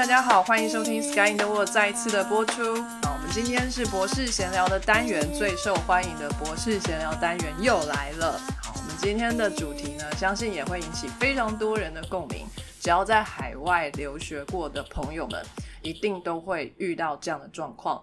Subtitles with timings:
[0.00, 2.76] 大家好，欢迎收听《Sky in the World》再一次的播出。
[3.02, 8.40] 好，我们今天是博士闲聊的单元，最受欢迎的博士闲聊单元又来了。
[8.62, 12.46] 好，我们今天的主题呢，相信也会引起非常多人的共鸣。
[12.80, 15.44] 只要在海外留学过的朋友们，
[15.82, 18.02] 一定都会遇到这样的状况，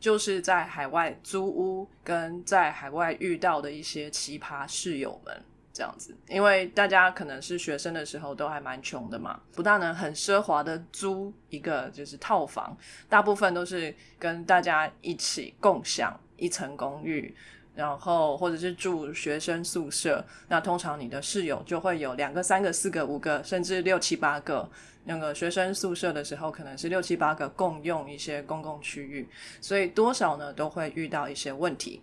[0.00, 5.42] 就是在海外租屋跟在海外遇到的一些奇葩室友们。
[5.74, 12.74] 这样子，因为大家可能是学生的时候都还蛮穷的嘛，不大能很奢华的租一个就是套房，
[13.08, 17.34] 大部分都是跟大家一起共享一层公寓，
[17.74, 20.24] 然后或者是住学生宿舍。
[20.46, 24.70] 那通常你的室友就会有两个、三个、四个、五个，甚至六七八个。
[25.06, 29.28] 那个学生宿舍的时候，可能是六七八个共用一些公共区域，
[29.60, 32.00] 所以多少呢都会遇到一些问题。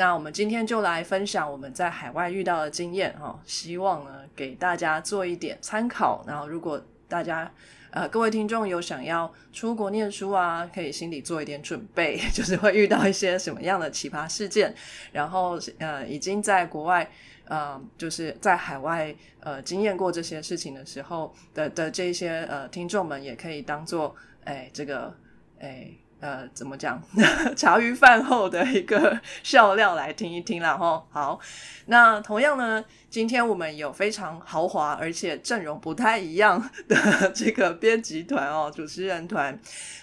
[0.00, 6.24] 那我们今天就来分享我们在海外遇到的经验哈，希望呢给大家做一点参考。
[6.26, 7.52] 然后如果大家
[7.90, 14.74] 呃各位听众有想要出国念书啊，可以心里做一点准备， 就是会遇到一些什么样的奇葩事件。
[15.12, 17.06] 然后呃已经在国外
[17.44, 25.14] 呃就是在海外呃经验过这些事情的时候的的这些呃听众们，也可以当做哎这个
[25.60, 25.90] 哎。
[26.20, 27.02] 呃，怎么讲？
[27.56, 31.02] 茶余饭后的一个笑料来听一听啦哈。
[31.10, 31.40] 好，
[31.86, 39.58] 那同样呢，今天我们有非常豪华，而且阵容不太一样的这个编辑团哦，主持人团。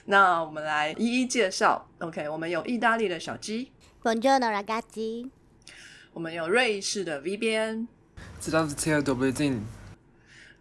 [0.05, 1.88] 那我们来一一介绍。
[1.99, 5.29] OK，我们有意大利的小鸡，Bonjour, la gatti。
[6.13, 7.88] 我们有瑞士的 V 编
[8.41, 9.59] ，Slovenski dubljian。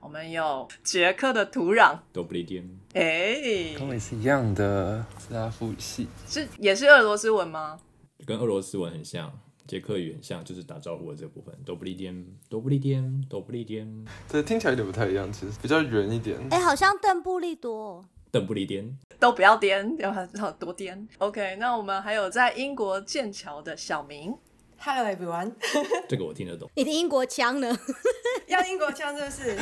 [0.01, 2.69] 我们有捷克的土壤，Dubljian。
[2.97, 7.79] 哎，跟我也是一样的，斯拉夫语系，是也是俄罗斯文吗？
[8.25, 9.31] 跟俄罗斯文很像，
[9.67, 13.87] 捷克语很像，就是打招呼的这部分，都不利颠，都不利颠，都不利颠。
[14.33, 16.39] 对，听起来有点不太一样，其实比较圆一点。
[16.51, 21.07] 哎，好像邓布利多，邓布利颠，都不要颠，要要多颠。
[21.19, 24.35] OK，那我们还有在英国剑桥的小明。
[24.79, 25.53] Hello everyone，
[26.09, 26.71] 这个我听得懂。
[26.75, 27.79] 你的英国腔呢？
[28.49, 29.55] 要英国腔是不是？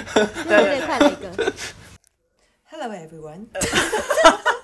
[0.45, 1.53] 对 对，快来一个。
[2.77, 3.47] Hello everyone。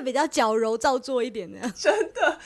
[0.00, 2.38] 比较矫揉造作一点的，真的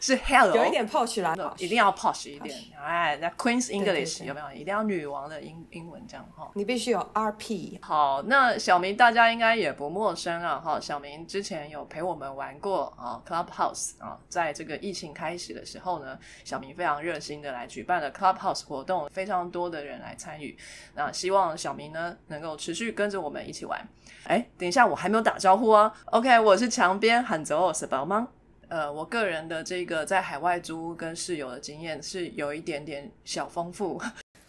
[0.00, 2.54] 是 hello，有一点 posh 啦，一定要 posh 一点。
[2.84, 4.52] 哎，那 Queen's English 有没有？
[4.52, 6.50] 一定要女王的英英文这样哈。
[6.54, 7.78] 你必须有 RP。
[7.82, 10.80] 好，那小明大家应该也不陌生啊哈。
[10.80, 20.56] 小明之前有陪我们玩过啊 Clubhouse 啊，在这个疫情开始的时候呢，小明非常热心的来举办了 Clubhouse 活动，非常多的人来参与。
[20.94, 23.80] 那希望小明呢能够持续跟着我们一起玩。
[24.24, 25.92] 哎，等一下，我还没有打招呼啊。
[26.06, 28.26] OK，我是旁边喊着我是宝妈？
[28.66, 34.02] 呃，我个人的这个在海外租跟室友的经验是有一点点小丰富。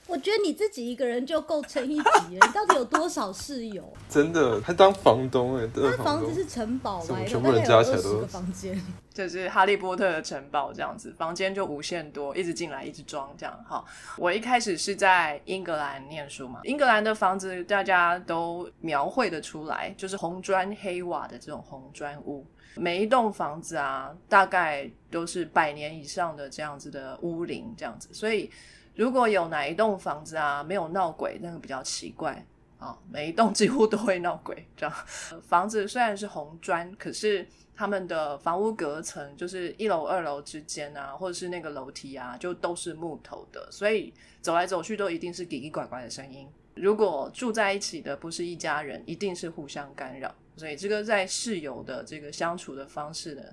[0.08, 2.48] 我觉得你自己一个人就够撑一集了。
[2.48, 3.92] 你到底有多少室友？
[4.10, 7.20] 真的，他当房东哎，他房子是城堡吗？
[7.26, 8.80] 全部人加起来都个房间，
[9.14, 13.84] 就是哈利波特的城堡这样子，房间就无限多，一直进来，一直装这样哈。
[14.18, 28.52] 我一开始是在英格兰念书嘛，英格兰的房子大家都描绘的出来，就是红砖黑瓦的这种红砖屋，每一栋房子啊，大概都是百年以上的这样子的屋龄这样子，所以。
[28.96, 32.46] 如果有哪一栋房子啊没有闹鬼，那个比较奇怪
[32.78, 32.98] 啊。
[33.10, 34.96] 每一栋几乎都会闹鬼，这样。
[35.42, 46.48] 房子虽然是红砖，可是他们的房屋隔层，就是一楼二楼之间啊，或者是那个楼梯啊，就都是木头的，所以走来走去都一定是叽叽拐拐的声音。
[46.76, 53.44] 如果住在一起的不是一家人，一定是互相干扰，所以这个在室友的这个相处的方式呢。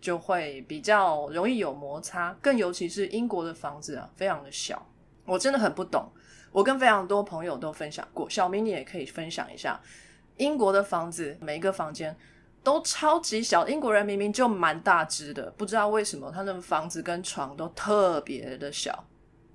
[0.00, 4.86] 就会比较容易有摩擦，更尤其是英国的房子啊，非常的小，
[5.24, 6.08] 我真的很不懂。
[6.52, 9.80] 我跟非常多朋友都分享过，小明你也可以分享一下，
[10.36, 12.16] 英国的房子每一个房间
[12.64, 19.04] 都超级小，英国人明明就蛮大只的，不知道为什么他的房子跟床都特别的小，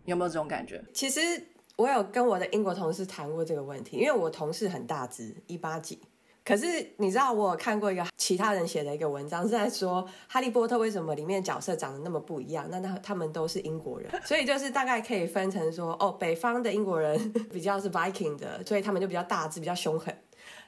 [0.06, 0.82] 有没有这种感觉？
[0.94, 1.20] 其实
[1.76, 6.00] 我有跟我的英国同事谈过这个问题，因为我同事很大只，一八几。
[6.46, 6.66] 可是
[6.98, 12.68] 你知道，我有看过一个其他人写的一个文章，是在说《哈利波特》为什么里面角色长得那么不一样？
[12.70, 20.16] 那他他们都是英国人， 所以就是大概可以分成说，哦，北方的英国人 比较是 Viking 的，所以他们就比较大只，比较凶狠。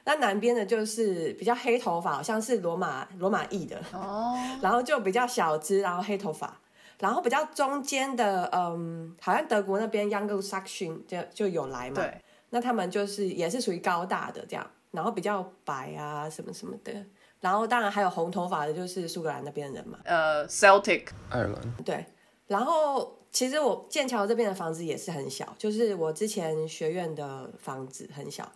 [0.02, 6.58] 那南边的就是比较黑头发，好像是罗马罗马裔的哦，然后就比较小只，然后黑头发，
[6.98, 12.20] 然后比较中间的，嗯，好像德国那边 Young Saxon 就就有来嘛，对，
[12.50, 14.66] 那他们就是也是属于高大的这样。
[14.90, 16.92] 然后比较白啊，什么什么的，
[17.40, 19.98] 然后当然还有红头发的，就是苏格兰那边的人嘛。
[20.04, 21.84] 呃，Celtic，爱尔兰。
[21.84, 22.06] 对，
[22.46, 28.50] 然后其实我剑桥这边的房子也是很小，就是我之前学院的房子很小，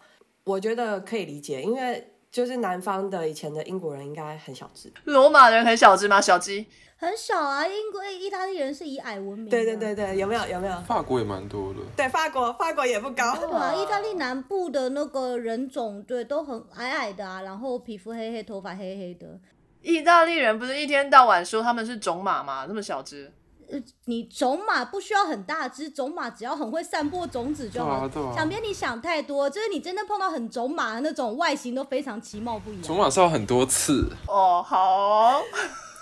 [0.45, 4.91] 我觉得可以理解，因为就是南方的以前的英国人应该很小只。
[5.05, 6.19] 罗马人很小只吗？
[6.19, 6.67] 小鸡？
[6.97, 9.51] 很小啊，英国、意大利人是以矮闻名。
[9.51, 9.95] 对对对。
[9.95, 10.81] 对，有没有有没有？
[10.87, 13.37] 法国也蛮多的，对，法国法国也不高。
[13.37, 19.39] 对啊， 意大利南部的那个人种，对，都很矮矮的啊，然后皮肤黑黑，头发黑黑的。
[19.83, 22.67] 意大利人不是一天到晚说他们是种马吗？
[22.67, 23.31] 这么小只？
[23.73, 28.07] 呃，你种马不需要很大只，种马只要很会散播种子就好。
[28.07, 32.83] 对啊对啊小编你想太多，就是你真的碰到很种马的那种，外形都非常其貌不扬。
[32.83, 35.43] 种马是要很多次，哦，好哦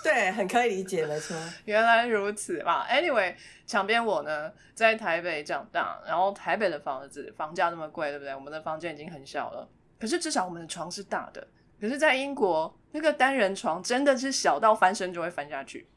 [0.03, 1.37] 对，很可以理解，没错。
[1.63, 2.85] 原来如此嘛。
[2.87, 3.35] Anyway，
[3.65, 8.35] 墙边我呢在台北长大，然后台北的房子房价那么贵，对不对？
[8.35, 11.47] 我们的房间已经很小了，可是至少我们的床是大的。
[11.79, 15.87] 可是，在英国那个单人床真的是小到翻身就会翻下去，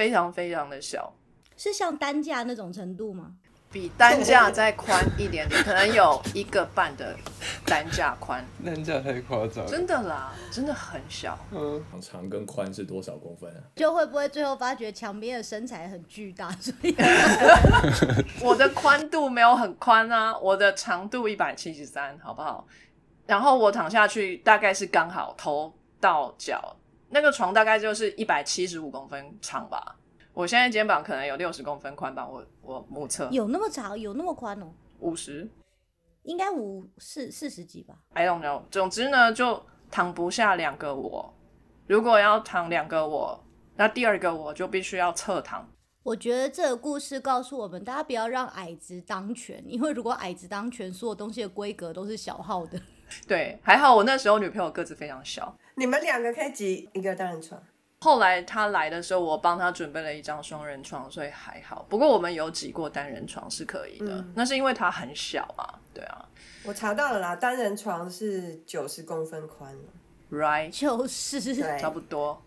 [0.00, 1.12] 非常非常的小，
[1.58, 3.32] 是像担架那种程度吗？
[3.70, 7.14] 比担架再宽一点点，可能有一个半的
[7.66, 8.42] 担架宽。
[8.64, 9.70] 担架太夸张了。
[9.70, 11.38] 真的啦，真的很小。
[11.52, 13.60] 嗯，长跟宽是多少公分啊？
[13.76, 16.96] 就会不会最后发觉墙边的身材很巨大，所以
[18.40, 22.66] 我的宽度没有很宽啊，我的长度一百七十三，好不好？
[23.26, 25.70] 然后我躺下去大概是刚好头
[26.00, 26.74] 到脚，
[27.10, 29.96] 那个床大概就是一百七十五公分长吧。
[30.32, 35.50] 我现在肩膀可能有六十公分宽吧，我我目测有那么长，有那么宽哦，五十
[36.22, 37.96] 应该五四四十几吧。
[38.14, 38.62] ，I don't know。
[38.70, 39.60] 总之呢，就
[39.90, 41.34] 躺不下两个我。
[41.88, 45.68] 如果要躺两个我，那第二个我就必须要侧躺。
[46.04, 52.80] 我觉得这个故事告诉我们，大家不要让矮子当权，因为如果矮子当权，所有东西的规格都是小号的。
[53.26, 55.56] 对，还好我那时候女朋友个子非常小。
[55.74, 57.62] 你们两个可以挤一个单人床，
[58.00, 61.84] 后来他来的时候，我帮他准备了一张双人床，所以还好。
[61.88, 65.78] 不过我们有挤过单人床是可以的，那是因为它很小嘛。
[65.92, 66.28] 对啊
[66.64, 69.74] 我查到了啦，单人床是九十公分宽
[70.30, 71.40] ，right，就是，
[71.80, 72.42] 差不多。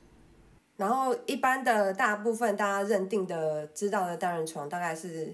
[0.78, 5.34] 然后一般的大部分大家认定的知道的单人床大概是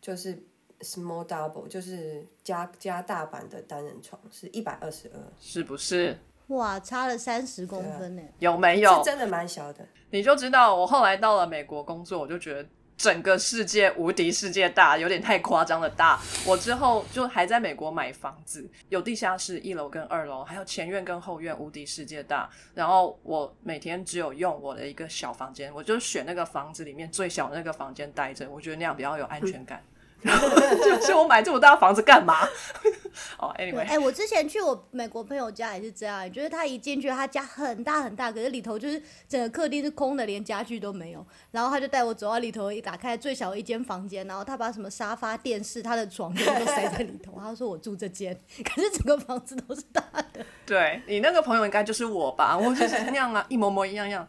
[0.00, 0.40] 就是
[0.80, 6.18] small double，就是加加大版的单人床是一百二十二，是不是？
[6.48, 8.22] 哇，差了三十公分呢。
[8.38, 9.02] 有没有是？
[9.02, 9.84] 真的蛮小的。
[10.10, 16.20] 你就知道，我后来到了美国工作，我就觉得整个世界无敌世界大，有点太夸张的大。
[16.46, 22.48] 我之后就还在美国买房子，有地下室一楼跟二楼，还有前院跟后院，无敌世界大。
[22.74, 29.82] 然后我每天只有用我的一个小房间，我就选那个房子里面最小的那个房间待着，我觉得那样比较有安全感。
[30.82, 32.34] 就是我买这么大的房子干嘛？
[33.38, 41.24] 哦对，，anyway，哎、我之前去我美国朋友家也是这样，就是他一进去，他家很大很大，可是里头就是整个客厅是空的，连家具都没有。
[41.50, 47.32] 然后他就带我走到里头，一打开最小的一间房间，然后他把什么沙发、电视、他的床全部都塞在里头。
[47.38, 50.02] 他说我住这间，可是整个房子都是大
[50.32, 50.44] 的。
[50.66, 52.56] 对你那个朋友应该就是我吧？
[52.56, 54.26] 我就是那样啊，一模模一样样。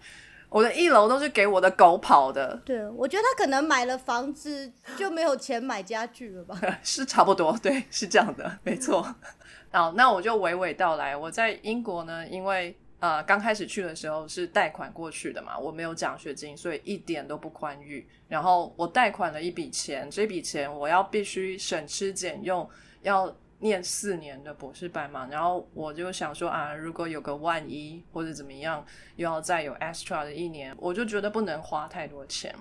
[0.49, 6.59] 我的一楼都是给我的狗跑的，对，我觉得他可能买了房子就没有钱买家具了吧？
[6.81, 9.15] 是差不多，对，是这样的，没错。
[9.71, 11.15] 好，那我就娓娓道来。
[11.15, 18.07] 我在英国呢，因为呃刚开始去的时候是贷款过去的嘛，我没有奖学金，所以一点都不宽裕。
[18.29, 22.67] 然后我贷款了一笔钱，这笔钱我要必须省吃俭用，
[23.01, 25.27] 要念四年的博士班嘛。
[25.31, 28.85] 然后我就想说啊，如果有个万一或者怎么样，
[29.15, 32.53] 又要再有 extra 的一年，我就觉得不能花太多钱。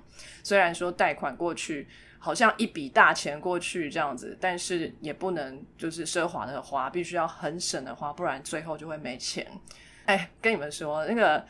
[0.43, 1.87] 虽然说贷款过去
[2.19, 9.47] 好像一笔大钱过去这样子，但是也不能就是奢华的花，必须要很省的花，不然最后就会没钱。
[10.07, 11.45] 哎，跟你们说，那个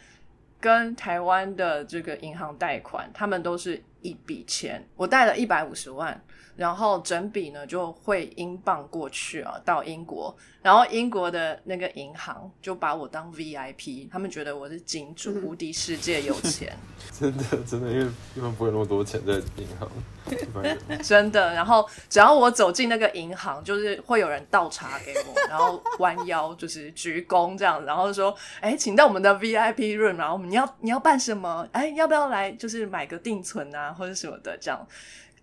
[0.59, 6.21] 跟台湾的这个银行贷款，他们都是一笔钱，我贷了一百五十万。
[6.57, 16.77] 然后整笔呢就汇英镑过去啊，到英国，然后英国的那个银行就把我当 VIP，他们觉得我是金主，无敌世界有钱。
[17.13, 19.91] 真的真的，因为一般不会有那么多钱在银行，
[21.05, 21.53] 真的。
[21.55, 31.69] 然后只要我走进那个银行，就是会有人倒茶给我，然后弯腰就是鞠躬这样，然后说：“哎，请到我们的 VIP room，然后你要你要办什么？
[31.73, 34.87] 哎，要不要来就是买个定存啊，或者什么的这样。”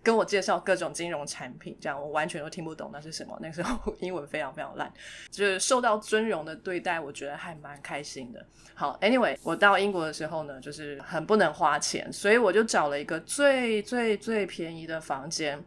[0.04, 3.36] 跟我介绍各种金融产品，这样我完全都听不懂那是什么。
[3.40, 4.92] 那个时候英文非常非常烂，
[5.30, 8.46] 就是受到尊荣的对待，我觉得还蛮开心的。
[8.74, 15.58] 好，anyway，我到英国的时候呢，就是很不能花钱，所以我就找了一个最最最便宜的房间。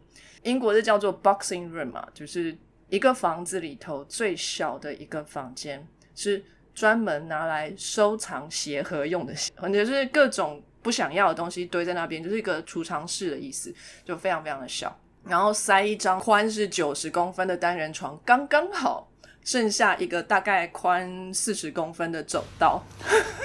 [0.44, 2.56] 英国是叫做 boxing room 嘛，就是
[2.88, 6.42] 一个房子里头最小的一个房间，是
[6.72, 14.96] 专门拿来收藏鞋盒用的鞋，就是各种不想要的东西堆在那边，就是一个储藏室的意思，就非常非常的小。
[15.24, 19.08] 然后塞一张宽是九十公分的单人床，刚刚好。
[19.44, 22.84] 剩下一个大概宽四十公分的走道，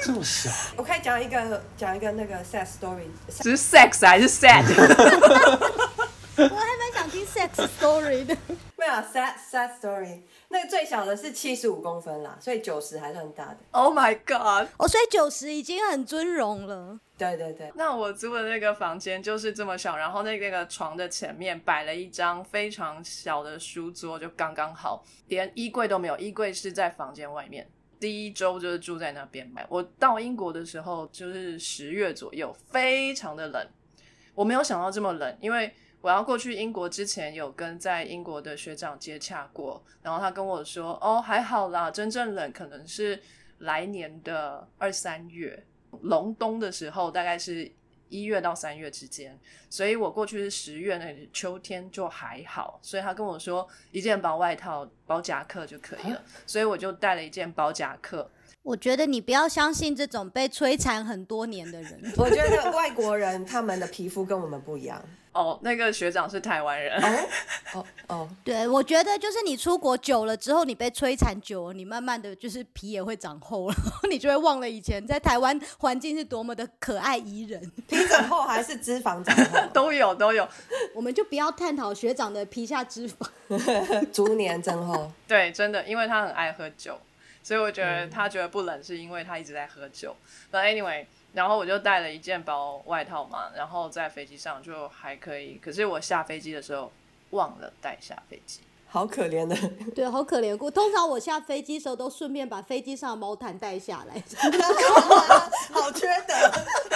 [0.03, 3.05] 这么小， 我可以讲一个讲一个那个 sad story，
[3.41, 4.65] 只是 sex 还是 sad？
[6.37, 8.35] 我还蛮想听 sex story 的。
[8.75, 13.57] 没有 sad sad story，那个最小的是七十五公分啦，所以九十还算大的。
[13.71, 14.67] Oh my god！
[14.77, 16.99] 哦，所以九十已经很尊荣了。
[17.17, 27.69] 对对对，那我租的那个房间就是这么小，然后那个个床的前面摆了一张非常小的书桌，就刚刚好，连衣柜都没有，衣柜是在房间外面。
[27.99, 29.49] 第一周就是住在那边。
[29.69, 33.65] 我到英国的时候就是十月左右，非常的冷。
[34.35, 35.73] 我没有想到这么冷，因为
[36.03, 43.17] 我要过去英国之前有跟在英国的学长接洽过，然后他跟我说：“哦，还好啦，真正冷可能是
[43.59, 45.65] 来年的二三月。”
[46.01, 47.71] 隆冬的时候大概是
[48.09, 58.29] 一月到三月之间，所以我过去是十月，那里秋天就还好，所以他跟我说一件薄外套、薄夹克就可以了，所以我就带了一件薄夹克。
[58.61, 62.01] 我觉得你不要相信这种被摧残很多年的人。
[62.17, 65.01] 我觉得外国人他们的皮肤跟我们不一样。
[65.33, 67.01] 哦，那个学长是台湾人，
[67.73, 73.75] 哦哦，对，我觉得就是你出国久了之后，你被摧残久了，你慢慢的就是皮也会长厚了，
[74.09, 77.59] 你就会忘了以前在台湾环境是多么的可爱宜人。
[77.87, 79.67] 皮长厚还是脂肪长厚？
[79.73, 80.47] 都有都有。
[80.93, 83.27] 我们就不要探讨学长的皮下脂肪。
[84.13, 85.11] 逐年增厚。
[85.27, 86.99] 对，真的，因为他很爱喝酒，
[87.41, 90.15] 所以我觉得他觉得不冷是因为他一直在喝酒。
[90.51, 95.59] But anyway，然后我就带了一件薄外套嘛，然后在飞机上就还可以。
[95.61, 96.91] 可是我下飞机的时候
[97.31, 98.59] 忘了带下飞机。
[98.87, 99.55] 好可怜的，
[99.95, 100.55] 对，好可怜。
[100.63, 104.23] 我通常我下飞机的时候都顺便把飞机上的毛毯带下来。
[105.73, 106.33] 好缺德。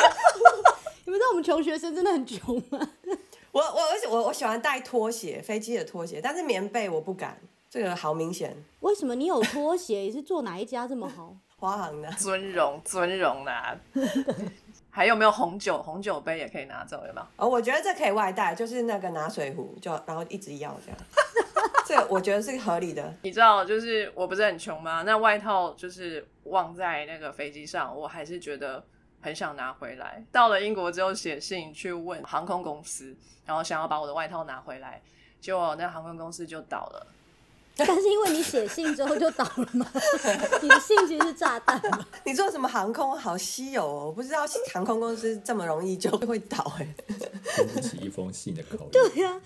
[1.06, 2.80] 你们知道我们穷学生真的很穷吗？
[3.52, 7.42] 我我而且我我喜欢带拖鞋，飞机的拖鞋，但是棉被我不敢，
[7.72, 8.56] 这个好明显。
[8.82, 9.98] 为什么你有拖鞋？
[10.02, 11.36] 你是做哪一家这么好？
[11.60, 13.76] 华航的，尊荣尊荣啦、
[14.92, 15.82] 还有没有红酒？
[15.82, 17.28] 红酒杯也可以拿走，有没有？
[17.38, 21.00] 哦，我觉得这可以外带，就是那个拿水壶，就然后一直要这样。
[21.88, 23.12] 这个我觉得是合理的。
[23.24, 25.02] 你知道，就是我不是很穷吗？
[25.04, 28.86] 那外套就是忘在那个飞机上，我还是觉得
[29.20, 30.24] 很想拿回来。
[30.32, 35.02] 到了英国之后，写信去问航空公司，然后想要把我的外套拿回来，
[35.42, 37.08] 结果那航空公司就倒了。
[37.86, 39.86] 但是因为你写信之后就倒了吗？
[40.62, 42.06] 你的信其实是炸弹吗？
[42.26, 44.40] 你做什么航空好稀有哦，我不知道
[44.74, 46.96] 航空公司这么容易就会倒哎、
[47.56, 48.90] 经不起一封信的考验。
[48.92, 49.40] 对呀、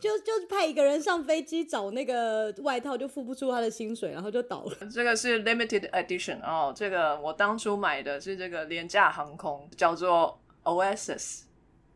[0.00, 4.76] 就就是派一个人上飞机找那个外套，就付不出他的薪水，然后就倒了。
[4.92, 11.40] 这个是 limited edition 哦，这个我当初买的是这个廉价航空，叫做 Oasis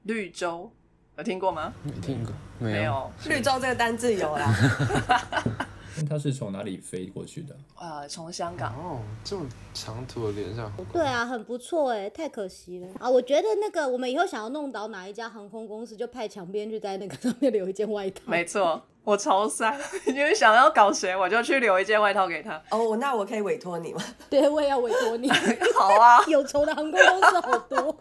[0.02, 0.70] 绿洲，
[1.16, 1.72] 有听过吗？
[1.82, 4.54] 没听过，没没有，绿洲这个单字有啦，
[6.00, 7.56] 那他是从哪里飞过去的？
[7.78, 8.72] 呃，从香港。
[8.74, 13.08] 哦，这么长途的连上，对啊，很不错哎，太可惜了啊！
[13.08, 18.20] 我觉得那个我们以后想要弄倒哪一家航空公司，就派墙边去在那个 上面留一件外套。
[18.26, 19.76] 没错，我超塞，
[20.06, 22.62] 因为想要搞谁，我就去留一件外套给他。
[22.70, 24.02] 哦，那我可以委托你吗？
[24.30, 25.28] 对，我也要委托你。
[25.76, 27.96] 好啊，有仇的航空公司好多，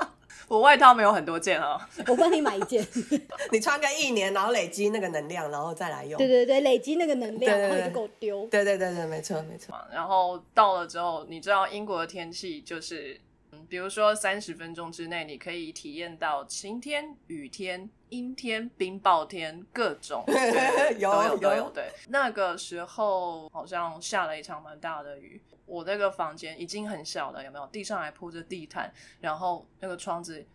[0.48, 1.80] 我外套没有很多件哦。
[2.08, 2.86] 我帮你买一件。
[3.52, 6.18] 你穿个一年，然后累积那个能量，然后再来用。
[6.18, 8.48] 对对对，累积那个能量，对对对然后你就给我丢。
[8.48, 9.76] 对对对对，没错没错。
[9.92, 13.20] 然后到了之后，你知道英国的天气就是，
[13.52, 20.24] 嗯，比如说三十分钟之内，你可以体验到晴天、雨天、阴天、冰雹天，各种
[20.98, 21.70] 有都有都有有。
[21.72, 25.42] 对，那个时候好像下了一场蛮大的雨。
[25.66, 27.68] 我那个房间已经很小了，有没有？
[27.68, 30.46] 地上还铺着地毯，然后那个窗子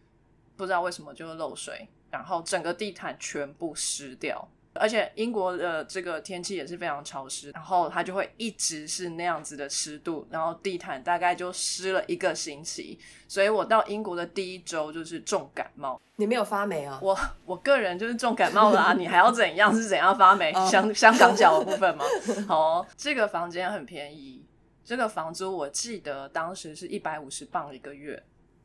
[0.57, 4.49] 不知道为什么就漏水，然后整个地毯全部湿掉。
[4.75, 12.99] 而且英国的这个天气也是非常潮湿，然后它就会一直是那样子的湿度，然后地毯大概就湿了一个星期，
[13.29, 16.01] 所以我到英国的第一周就是重感冒。
[16.17, 16.99] 你没有发霉啊？
[17.03, 19.75] 我我个人就是重感冒了啊，你还要怎样？
[19.75, 20.53] 是怎样发霉？
[20.53, 22.05] 哦 香香港脚的部分吗？
[22.47, 24.45] 好哦、这个房间很便宜，
[24.85, 28.23] 这个房租我记得当时是一百五十磅一个月。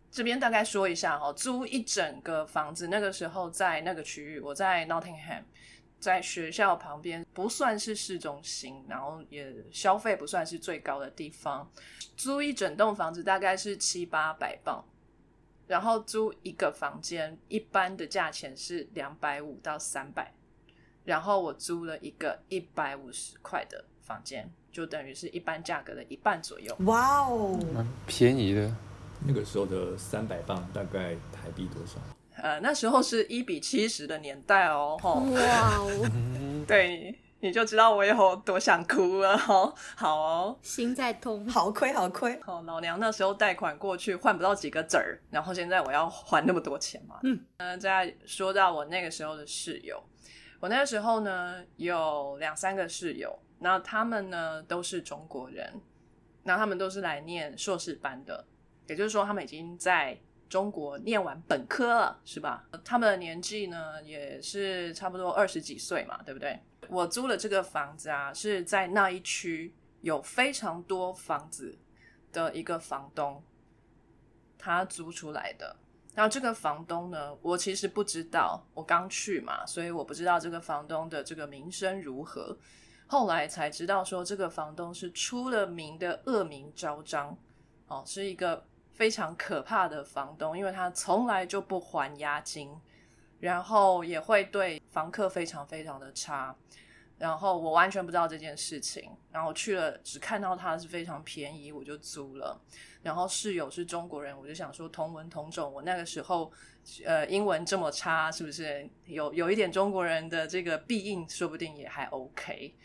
[0.10, 5.42] 这边大概说一下哈、哦，租一整个房子，那个时候在那个区域，我在 Nottingham，
[6.00, 11.70] 在学校旁边，不算是市中心，然后也消费不算是最高的地方。
[12.16, 14.84] 租一整栋房子大概是七八百磅，
[15.68, 20.34] 然后租一个房间，一般的价钱是两百五到三百，
[21.04, 26.76] 然后我租了一个一百五十块的房间，就等于是一般价格的一半左右。
[26.86, 28.72] 哇哦，蛮便宜的。
[29.26, 32.00] 那个时候的三百磅大概台币多少？
[32.42, 39.74] 呃，那时候是一比七十的年代哦，吼，哇哦，嗯，对，你就知道我有多想哭了哦。
[39.96, 41.48] 好哦，心在痛。
[41.48, 42.40] 好亏好亏。
[42.42, 47.20] 好，老娘那时候贷款过去换不到几个子儿，然后现在我要还那么多钱嘛。
[47.24, 50.02] 嗯，呃，再说到我那个时候的室友，
[50.60, 55.74] 我那个时候呢有两三个室友，那他们呢都是中国人，
[56.44, 58.46] 那他们都是来念硕士班的，
[58.88, 60.18] 也就是说他们已经在
[60.50, 62.68] 中国念完本科了，是吧？
[62.84, 66.60] 他们的年纪呢也是差不多二十几岁嘛，对不对？
[66.90, 71.78] 我租了这个房子啊，是在那一区有非常多房子
[72.32, 73.44] 的一个房东，
[74.58, 75.76] 他租出来的。
[76.16, 82.58] 然后这个房东呢，我其实不知道，我刚去嘛，所以我不知道这个房东的这个名声如何。
[83.06, 87.38] 后来才知道说，这个房东是出了名的恶名昭彰，
[87.88, 88.66] 哦，是一个
[88.98, 92.76] 非常可怕的房东，因为他从来就不还押金，
[93.40, 96.56] 然后也会对房客非常非常的差。
[97.20, 102.60] 然后我完全不知道这件事情，然后去了只看到它是非常便宜，我就租了。
[103.04, 106.52] 然后室友是中国人，我就想说同文同种，我那个时候
[107.06, 112.76] 呃英文这么差，是不是有有一点中国人的这个必应，说不定也还 OK。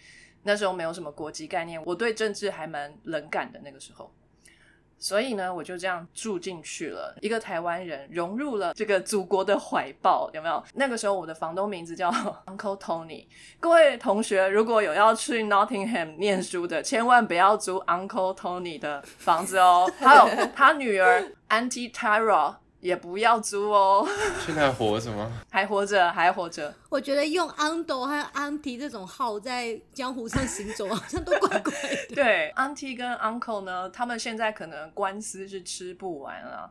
[0.43, 4.13] 那时候没有什么国籍概念，我对政治还蛮冷感的那个时候。
[5.03, 10.63] 所以呢，我就这样住进去了，一个台湾人融入了这个祖国的怀抱，有没有？
[10.75, 12.09] 那个时候我的房东名字叫
[12.47, 13.27] Uncle Tony。
[13.59, 19.91] 各位同学，如果有要去 Nottingham 念书的，千万不要租 Uncle Tony 的房子哦。
[19.99, 24.05] 还有他女儿 Auntie Tara 也不要租哦。
[24.45, 25.31] 现在还活着吗？
[25.49, 26.75] 还活着，还活着。
[26.89, 32.15] 我觉得用 uncle 和安提这种号在江湖上行走， 好像都怪怪的。
[32.15, 36.69] 对，Auntie 跟 Uncle 呢，他们现在可能官司是吃不完啊，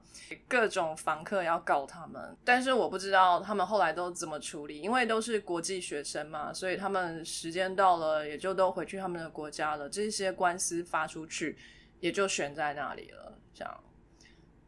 [0.49, 11.57] 各种房客要告他们，但是我不知道他们后来都怎么处理，因为都是国际学生嘛，所以他们时间到了也就都回去他们的国家了，这些官司发出去
[12.01, 13.73] 也就悬在那里了，这样。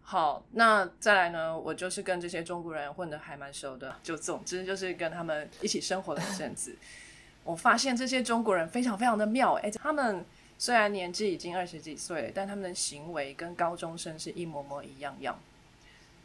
[0.06, 1.58] 好，那再来呢？
[1.58, 6.76] 我就是跟这些中国人混的还蛮熟的，就总之就是跟他们一起生活了一阵子。
[7.44, 10.24] 我发现这些中国人非常非常的妙，哎，他们
[10.60, 15.40] 虽然年纪已经二十几岁，但他们的行为跟高中生是一模模一样样。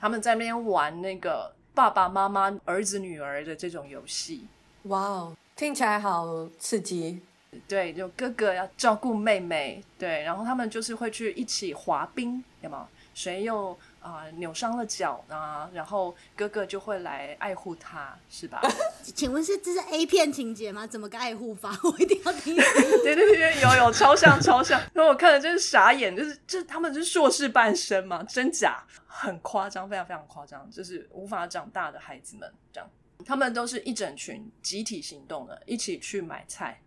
[0.00, 4.46] 他们在那边玩那个爸爸妈妈、儿子女儿的这种游戏，
[4.82, 7.20] 哇哦，听起来好刺激。
[7.66, 12.86] 对，就哥哥要照顾妹妹，对，然后他们就是会去一起滑冰，有吗？
[13.18, 18.62] 谁又啊、扭伤了脚呢，然后哥哥就会来爱护他，是吧？
[19.02, 20.86] 请问是这是 A 片情节吗？
[20.86, 21.76] 怎么个爱护法？
[21.82, 22.54] 我一定要听。
[23.02, 28.22] 对对对，有有超像超像，然后我看了真是傻眼，就是这他们是硕士半生吗？
[28.22, 28.84] 真假？
[29.08, 32.88] 很夸张，非常非常夸张，就是无法长大的孩子们这样，
[33.26, 36.80] 他们都是一整群集体行动的，一起去买菜，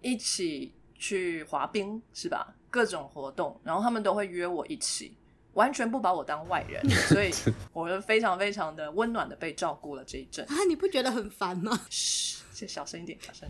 [0.00, 2.54] 一起去滑冰，是吧？
[2.70, 5.14] 各种活动，然后他们都会约我一起。
[5.56, 7.32] 完全不把我当外人， 所以
[7.72, 10.44] 我就非常非常的温暖的被照顾了这一阵。
[10.46, 11.72] 啊，你不觉得很烦吗？
[11.88, 13.48] 嘘，先小声一点，小声。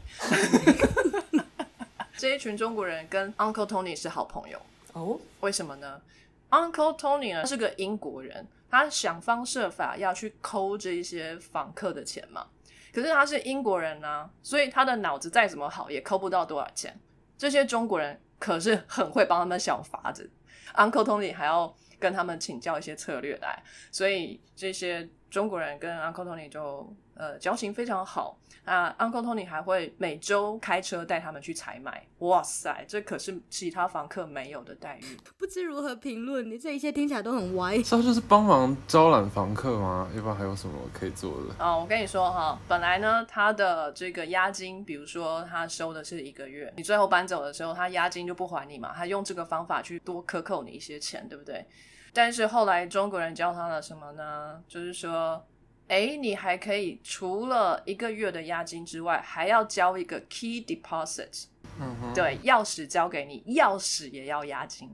[2.17, 4.59] 这一群中国人跟 Uncle Tony 是好朋友，
[4.95, 6.01] 哦，为什么呢
[6.49, 12.47] ？Uncle Tony 呢是个英国人，他想方设法要去抠这一些访客的钱嘛。
[12.93, 16.99] 可是他是英国人呢、所以他的脑子再怎么好也抠不到多少钱。
[17.37, 20.31] 这些中国人可是很会帮他们想法子
[20.75, 28.39] ，Uncle Tony 还要跟他们请教一些策略来，所以这些中国人跟 Uncle Tony 就呃交情非常好。
[28.65, 35.17] 啊，Uncle Tony 还会每周开车带他们去采买，哇塞，这可是其他房客没有的待遇。
[35.39, 37.77] 不知如何评论，你这一切听起来都很歪。
[37.77, 40.11] 他就是帮忙招揽房客吗？
[40.17, 41.65] 要不然还有什么可以做的？
[41.65, 51.65] 哦，我跟你说哈，本来呢，他的这个押金，比如说他收的是一个月，你最后搬走的时候，他押金就不还你嘛，他用这个方法去多克扣你一些钱，对不对？
[52.13, 54.61] 但是后来中国人教他了什么呢？
[54.67, 55.47] 就是说，
[55.89, 61.45] 哎，你还可以除了一个月的押金之外，还要交一个 key deposit，
[61.79, 64.91] 嗯哼，对，钥匙交给你，钥匙也要押金，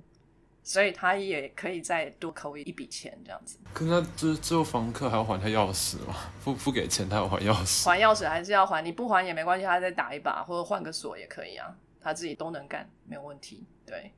[0.63, 3.57] 所以他也可以再多扣一笔钱这样子。
[3.73, 6.15] 可是那之之后房客还要还他钥匙吗？
[6.45, 7.87] 不不给钱，他要还钥匙。
[7.89, 13.65] 还钥匙还是要还，你不还也没关系，他再打一把或者换个锁也可以啊，他自己都能干，没有问题。
[13.87, 14.13] 对，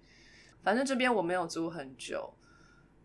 [0.63, 2.35] 反正这边我没有租很久，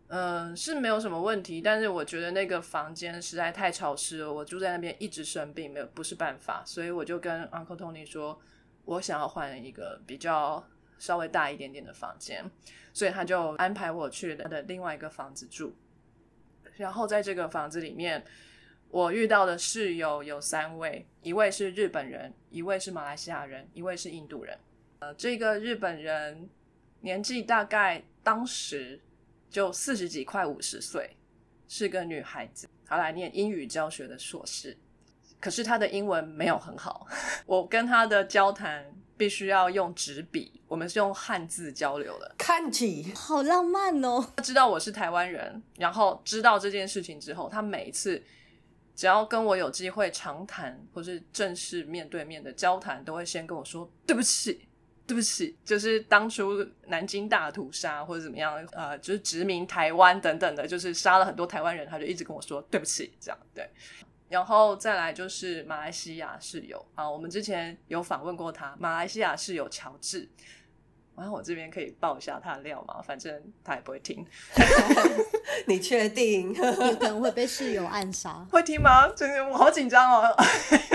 [0.09, 8.39] 嗯、是没有什么问题，但是我觉得那个房间实在太潮湿了，我住在那边一直生病，没有不是办法，所以我就跟 Uncle Tony 说，
[8.85, 10.63] 我想要换一个比较
[10.97, 12.43] 稍微大一点点的房间，
[12.93, 15.73] 所以他就安排我去他的另外一个房子住，
[16.75, 18.23] 然后在这个房子里面。
[18.91, 24.57] 我遇到的室友有三位，一位是日本人，一位是马来西亚人，一位是印度人。
[24.97, 26.49] 呃，这个日本人
[27.01, 28.99] 年纪大概当时
[29.49, 31.17] 就四十几，快五十岁，
[31.67, 34.77] 是个女孩子，她来念英语教学的硕士。
[35.39, 37.07] 可是她的英文没有很好，
[37.45, 38.85] 我跟她的交谈
[39.17, 42.35] 必须要用纸笔，我们是用汉字交流的。
[42.37, 44.25] 看起好浪漫哦！
[44.37, 48.21] 她知道我是台湾人，然后知道这件事情之后，她每一次
[48.95, 54.68] 只要跟我有机会长谈或是正式面对面的交谈，都会先跟我说对不起。
[55.09, 63.67] 对不起， 就是当初南京大屠杀或者怎么样，呃，就是殖民台湾等等的，就是杀了很多台湾人，他就一直跟我说对不起，这样对。
[64.29, 70.29] 然后再来就是马来西亚室友啊，我们之前有访问过他，马来西亚室友乔治。
[71.17, 74.25] 然后我这边可以爆一下他的料嘛，反正他也不会听。
[75.65, 76.53] 你确定？
[76.55, 78.35] 有可能会被室友暗杀。
[78.49, 79.05] 会听吗？
[79.09, 80.33] 真的，我好紧张哦。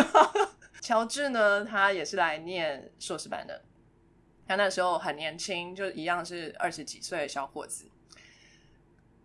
[0.81, 3.61] 乔治呢，他也是来念硕士班的。
[4.47, 7.87] 他那时候很年轻，就一样是二十几岁的小伙子。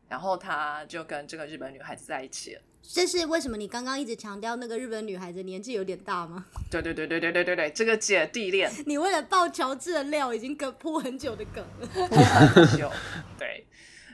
[0.08, 2.62] 然后他就跟这个日本女孩子在一起了。
[2.82, 3.58] 这是为什么？
[3.58, 6.46] 你刚刚一直强调那个日本女孩子年纪有点大吗？
[6.72, 8.72] 对对对对对对对对，这个姐弟恋。
[8.88, 11.88] 你为了爆乔治的料，已经梗铺很久的梗了。
[11.88, 12.90] 铺很久。
[13.38, 13.68] 对，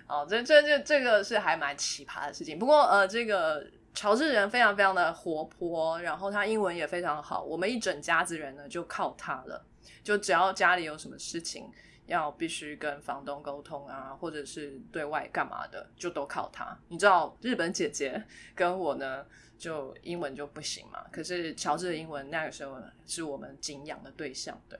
[0.07, 2.59] 哦，这这这这个是还蛮奇葩的事情。
[2.59, 7.41] 不过呃，这个乔治人非常非常的活泼，然后他英文也非常好。
[7.43, 9.65] 我们一整家子人呢，就靠他了。
[10.03, 11.71] 就只要家里有什么事情
[12.05, 16.77] 要必须跟房东沟通啊，或者是对外干嘛的，就都靠他。
[16.89, 19.25] 你知道日本姐姐跟我呢，
[19.57, 21.03] 就英文就不行嘛。
[21.11, 24.79] 可是乔治的英文那个时候是我们敬仰的对象，对。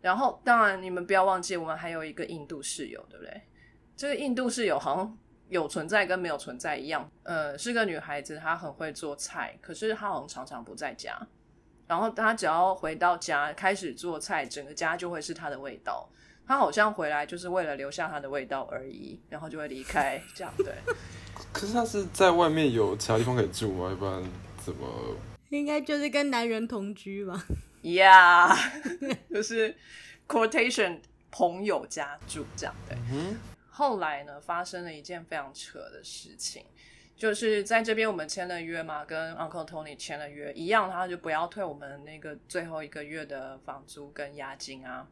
[0.00, 3.42] 然后当然你们不要忘记，我们还有一个印度室友，对不对？
[3.96, 7.10] 这个印度室友好像有存在跟没有存在一样。
[7.22, 11.16] 呃，是个女孩子，她很会做菜，可是她好像常常不在家。
[11.94, 16.08] 然后他只要回到家开始做菜，整个家就会是他的味道。
[16.44, 20.74] 他好像回来就是为了留下他的味道而已，然后就会离开，这样对。
[21.52, 23.92] 可是他是在外面有其他地方可以住吗？
[23.92, 24.20] 一般
[24.64, 25.16] 怎么？
[25.50, 27.46] 应该就是跟男人同居吧。
[27.80, 28.58] Yeah，
[29.30, 29.76] 就是
[30.26, 30.98] quotation
[31.30, 32.98] 朋友家住这样对。
[33.12, 33.38] 嗯
[33.70, 36.64] 后来呢，发生了一件非常扯的事情。
[37.16, 45.06] 就是在这边，我们签了约嘛，跟 Uncle Tony 签了约一样，他就不要退我们那个最后一个月的房租跟押金啊。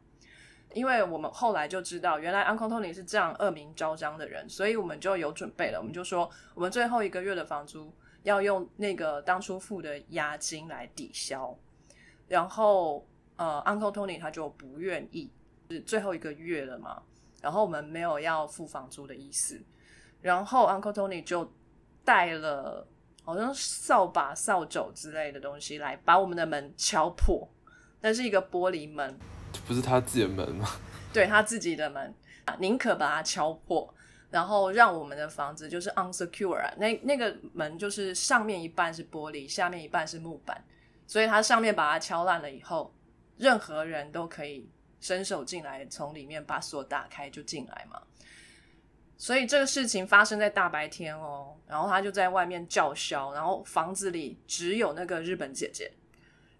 [0.73, 5.79] 因为我们后来就知道，原来 Uncle Tony 是这样恶名昭彰的人，所以我们就有准备了。
[5.79, 11.57] 我们就说，我们最后一个月的房租要用那个当初付的押金来抵消。
[12.27, 15.31] 然后，呃，Uncle Tony 他就不愿意，
[15.69, 17.01] 是最后一个月了嘛。
[17.41, 19.63] 然后我们没有要付房租的意思。
[20.21, 21.49] 然后 Uncle Tony 就。
[22.05, 22.85] 带了
[23.23, 27.47] 好像扫把、扫帚之类的东西来把我们的门敲破，
[28.01, 29.17] 那是一个玻璃门，
[29.65, 30.67] 不是他自己的门吗？
[31.13, 32.13] 对他自己的门，
[32.59, 33.93] 宁可把它敲破，
[34.29, 36.73] 然后让我们的房子就是 unsecure。
[36.77, 40.61] 那那个门就是上面一半是玻璃，下面一半是木板，
[41.07, 42.93] 所以他上面把它敲烂了以后，
[43.37, 48.01] 任何人都可以伸手进来，从里面把锁打开就进来嘛。
[49.17, 55.89] 所以这个事情发生在大白天哦，然后他就在外面叫嚣，然后房子里只有那个日本姐姐，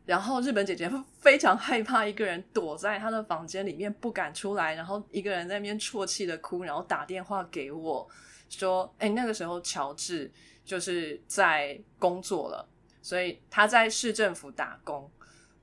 [0.05, 0.89] 然后日本姐姐
[1.19, 8.07] 非常害怕，一个人躲在她的房间里面不敢出来，然后一个人在那边啜泣的哭，然后打电话给我
[8.49, 10.31] 说：“哎，那个时候乔治
[10.63, 12.65] 就是在工作了，
[13.01, 15.09] 所以他在市政府打工，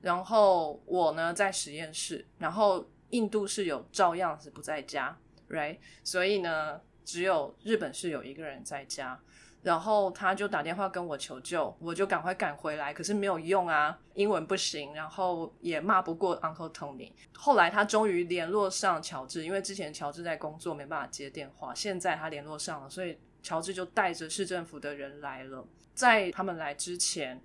[0.02, 5.16] 然后我呢在实验室，然后印度室友照样是不在家。
[5.50, 5.78] ，right？
[6.02, 9.18] 所以呢。”只有日本是有一个人在家，
[9.62, 17.10] 然后他就打电话跟我求救，我就赶快赶回来，可是没有用啊，英文不行，然后也骂不过 Uncle Tony。
[17.34, 25.66] 后来他终于联络上乔治，因为之前乔治在工作没办法接电话，现在他联络上了，所以乔治就带着市政府的人来了。
[25.94, 27.42] 在他们来之前，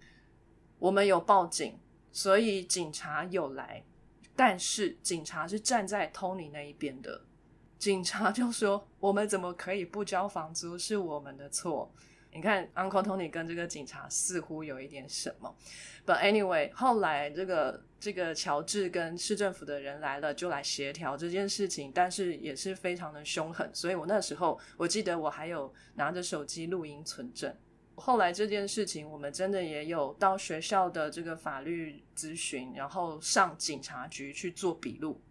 [0.78, 1.80] 我们有报警，
[2.12, 3.84] 所以警察有来，
[4.36, 7.22] 但是警察是站在 Tony 那一边的。
[7.86, 10.76] 警察就说：“我们怎么可以不交房租？
[10.76, 11.94] 是我们的错。”
[12.34, 15.56] 你看，Uncle Tony 跟这个警察似乎有一点什么。
[16.04, 23.70] But anyway，后来这个这个乔治跟市政府的人来了，就来协调这件事情，但是也是非常的凶狠。
[23.72, 27.56] 所以我那时候我记得我还有拿着手机录音存证。
[27.94, 35.22] 后来这件事情，我们真的也有到学校的这个法律咨询，然后上警察局去做笔录。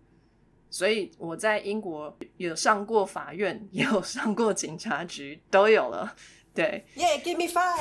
[0.75, 6.13] 所以我在英国有上过法院，也有上过警察局，都有了。
[6.53, 7.79] 对，耶、g i v e me five！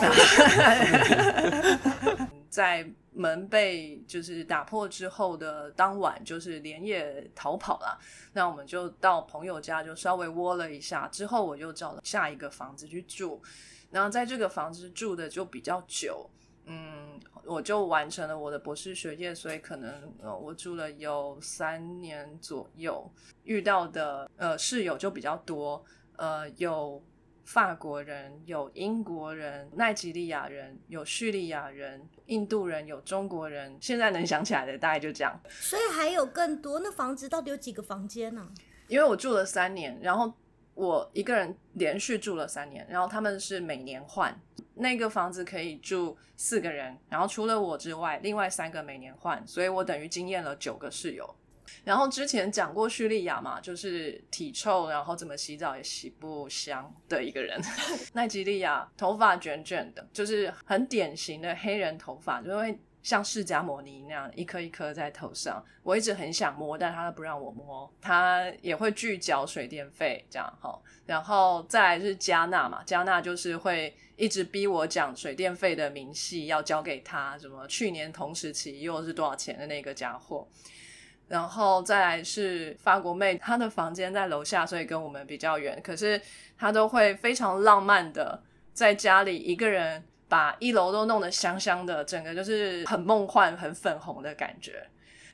[2.52, 8.00] 在门被就是打破之后的当晚，就是连夜逃跑了。
[8.34, 11.08] 那我们就到朋友家，就稍微窝了一下。
[11.08, 13.42] 之后我就找了下一个房子去住，
[13.90, 16.30] 然后在这个房子住的就比较久。
[16.66, 23.12] 嗯，我就完成了我的博士学业，所以可能呃，我住了有三年左右，
[23.44, 25.84] 遇到的呃室友就比较多，
[26.18, 27.04] 呃有。
[27.46, 35.38] 法国人有英国人、奈及利亚人有叙利亚人、印度人有中国人，现在能想起来的大概就这样。
[35.50, 36.80] 所以还有更多。
[36.80, 38.50] 那房子到底有几个房间呢、
[38.88, 40.34] 因为我住了三年，然后
[40.74, 44.34] 我一个人连续住了三年，然后他们是每年换。
[44.76, 51.36] 那个房子可以住四个人，然后除了我之外，另外三个每年换，所以我等于经验了九个室友。
[51.84, 57.60] 然后之前讲过叙利亚嘛，就是体臭，然后怎么洗澡也洗不香的一个人。
[58.14, 65.64] 奈吉利亚头发卷卷的，就是很典型的黑人头发，就会像释迦摩尼那样一颗一颗在头上。
[65.84, 67.88] 我一直很想摸，但他都不让我摸。
[68.02, 70.82] 他也会拒缴水电费，这样哈。
[71.06, 80.48] 然后再来是加纳嘛，加纳就是会一直逼我讲水电费的明细要交给他，什么去年同时期又是多少钱的那个家伙。
[81.28, 85.82] 然后再来是法国妹，她的房间在楼下，所以跟我们比较远。
[85.84, 86.22] 可是
[86.58, 88.42] 她都会非常浪漫的
[88.74, 94.84] 在家里一个人把一楼都弄得香香的，整个就是很梦幻、很粉红的感觉。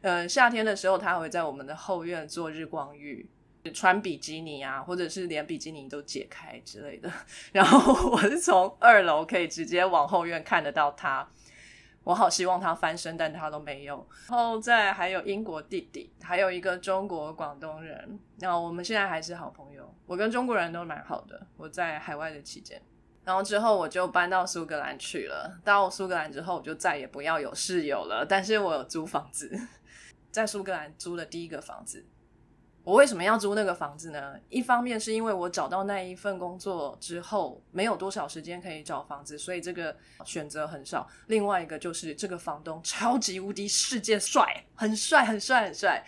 [0.01, 3.25] 呃，夏天的时候，他会在我们的后院做日光浴，
[3.73, 7.09] 穿比基尼啊，或者是连比基尼都解开之类的。
[7.53, 11.25] 然后我是从二楼可以直接往后院看得到他。
[12.03, 14.05] 我好希望他翻身，但他都没有。
[14.27, 18.19] 然后再还有英国弟弟，还有一个中国广东人。
[18.39, 21.47] 然后我们现在还是好朋友，我跟中国人都蛮好的。
[21.55, 22.81] 我在海外的期间，
[23.23, 25.59] 然后之后我就搬到苏格兰去了。
[25.63, 28.25] 到苏格兰之后，我就再也不要有室友了。
[28.27, 29.51] 但是我有租房子，
[30.31, 32.05] 在苏格兰租了第一个房子。
[32.83, 34.33] 我为什么要租那个房子呢？
[34.47, 41.07] 一方面是因为我找到那一份工作之后，没有多少时间可以找房子，所以这个选择很少。
[41.27, 46.03] 另外一个就是这个房东超级无敌世界帅，很帅，很帅，很帅。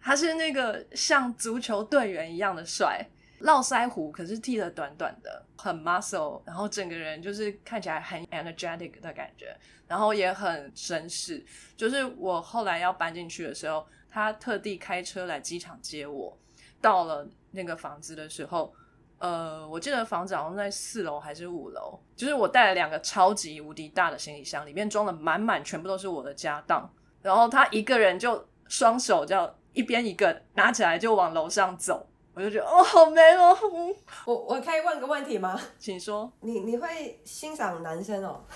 [0.00, 3.04] 他是那个像足球队员一样的帅，
[3.44, 11.44] 络腮胡可是剃的短短的，很 muscle，然后整个人就是看起来很 energetic 的感觉，然后也很绅士。
[11.76, 13.86] 就是我后来要搬进去的时候。
[14.16, 16.38] 他特地开车来机场接我，
[16.80, 18.72] 到了那个房子的时候，
[19.18, 26.88] 呃，我记得房子好像在四楼还是五楼，就是我带了两个超级无敌大的行李箱，里面装了满满，全部都是我的家当。
[27.22, 33.56] 然后他一个人就双手这样一边一个拿起来就往楼上走，我就觉得哦，好美哦。
[34.26, 35.60] 我我可以问个问题吗？
[35.78, 36.30] 请说。
[36.40, 38.40] 你你会欣赏男生哦？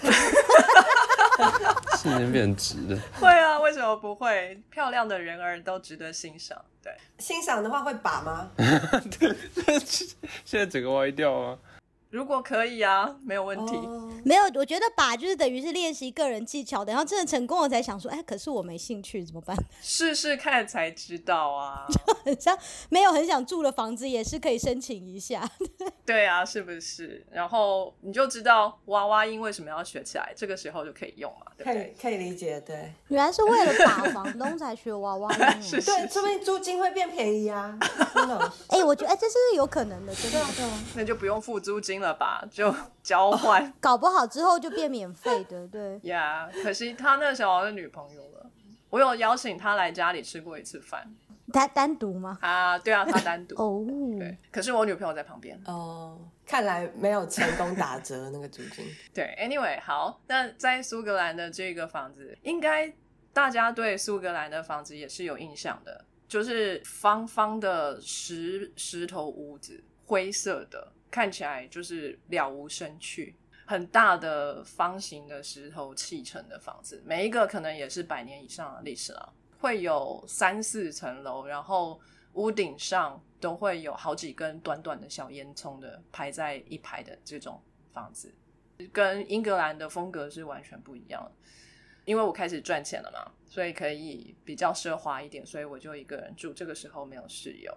[1.99, 4.61] 瞬间变直了，会啊，为什么不会？
[4.71, 6.61] 漂亮的人儿都值得欣赏。
[6.83, 8.51] 对，欣赏的话会把吗？
[10.45, 11.57] 现在整个歪掉啊！
[12.11, 13.77] 如果可以啊，没有问题。
[13.77, 19.57] 哦没有，我觉得把就是等于是练习个人技巧的，然后真的成功了才想说，哎，可是我没兴趣怎么办？
[19.81, 21.87] 试试看才知道啊。
[21.89, 22.59] 就很像
[22.91, 25.49] 没有很想住的房子也是可以申请一下。
[26.05, 27.25] 对啊，是不是？
[27.31, 31.95] 然后你就知道娃娃音为什么要学起来，这个时候就可以用嘛，对不可对？
[31.97, 35.63] 以可以理解，对原来是为了把房东才学娃娃 音哦。
[35.63, 37.79] 是对，说不定租金会变便宜啊，
[38.15, 38.53] 真的。
[38.69, 40.41] 哎、我觉得哎、这是有可能的，真的。
[40.97, 45.99] 那就不用付租金了吧，就 交换搞不好之后就变免费的， 对。
[46.03, 46.49] 呀。
[46.63, 48.51] 可惜他那时候是女朋友了，
[48.91, 51.09] 我有邀请他来家里吃过一次饭
[51.53, 52.37] 他单独吗？
[52.43, 53.55] 啊，对啊，他单独。
[53.57, 53.83] 哦，
[54.19, 55.59] 对，可是我女朋友在旁边。
[55.65, 58.85] 哦，看来没有成功打折那个租金。
[59.15, 62.93] 对，anyway，好，那在苏格兰的这个房子，应该
[63.33, 73.37] 大家对苏格兰的房子也是有印象的，就是方方的石石头屋子，灰色的，看起来就是了无生趣。
[73.67, 82.01] 很大的方形的石头砌成的房子，每一个可能也是百年以上的历史了，会有三四层楼，然后
[82.33, 88.35] 屋顶上都会有好几根短短的小烟囱的排在一排的这种房子。
[88.91, 91.33] 跟英格兰的风格是完全不一样的。
[92.07, 96.55] 因为我开始赚钱了嘛，所以可以比较奢华一点，所以我就一个人住。
[96.55, 97.77] 这个时候没有室友。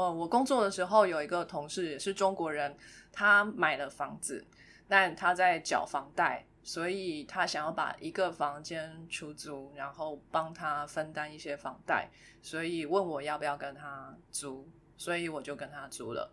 [0.00, 2.74] 呃，我工作的时候有一个同事也是中国人，
[3.12, 4.42] 他买了房子，
[4.88, 12.08] 但他在缴房贷，所以他想要把一个房间出租，然后帮他分担一些房贷，
[12.40, 16.32] 所以问我要不要跟他租，所以我就跟他租了。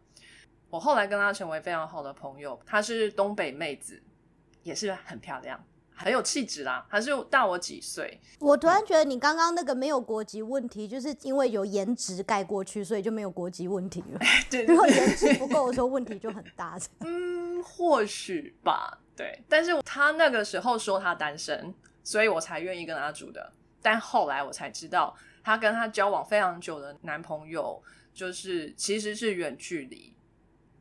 [0.69, 4.01] 我后来跟他成为非常好的朋友，她是东北妹子，
[4.63, 5.61] 也是很漂亮，
[5.97, 6.85] 很有气质啦。
[6.87, 14.19] 还是大我几岁，我突然觉得你刚刚那个没有国籍问题，就是因为有颜值盖过去，所以就没有国籍问题了。
[14.49, 16.77] 对如果颜值不 够的时候，问题就很大。
[16.99, 19.43] 嗯，或许吧，对。
[19.49, 23.51] 但是他那个时候说他单身，所以我才愿意跟他住的。
[23.81, 27.81] 但后来我才知道，她跟她交往非常久的男朋友，
[28.13, 30.13] 就是其实是远距离。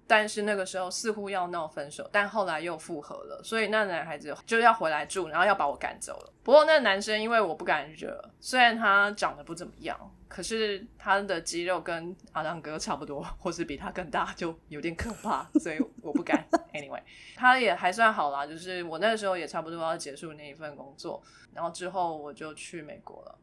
[0.07, 6.33] 但是那个时候似乎要闹分手，但后来又复合了，所以那男孩子就要回来住，然后要把我赶走了。
[6.43, 16.47] 不过那男生因为我不敢惹，虽然他长得不怎么样，可是他的肌肉跟阿浪哥差不多，或是比他更大，就有点可怕，所以我不敢。
[16.73, 17.03] Anyway，
[17.35, 21.21] 他也还算好啦，就是我那个时候也差不多要结束那一份工作，
[21.53, 23.37] 然后之后我就去美国了。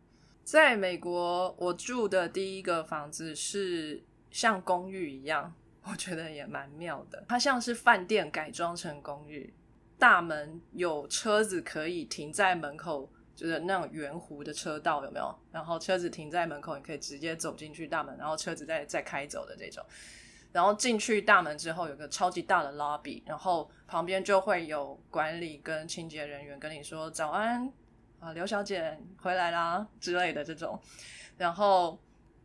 [0.46, 5.54] 在美国，我住的第一个房子是像公寓一样。
[5.86, 9.54] 我觉得也蛮妙的，它像是饭店改装成公寓，
[10.00, 15.40] 大门有车子可以停在门口，就是那种圆弧的车道，有没有？
[15.52, 19.86] 然后车子停在门口，你可以直接走进去大门，然后车子再再开走的这种。
[20.54, 27.70] 然后进去大门之后，有个超级大的 lobby，然后旁边就会有管理跟清洁人员跟你说早安
[28.20, 30.80] 啊，刘小姐回来啦之类的这种，
[31.38, 32.00] 然后。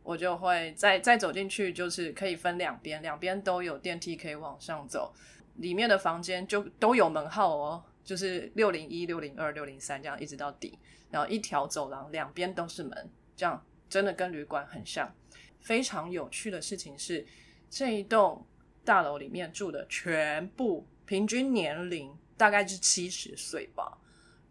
[0.09, 5.13] 我就会再再走进去，就是可以分两边，两边都有电梯可以往上走。
[5.57, 10.79] 里面的房间就都有门号哦，就是六零一、六零二、六零三这样一直到底，
[11.11, 15.13] 然后一条走廊两边都是门，这样真的跟旅馆很像。
[15.59, 17.23] 非常有趣的事情是，
[17.69, 18.43] 这一栋
[18.83, 23.95] 大楼里面住的全部平均年龄大概是七十岁吧，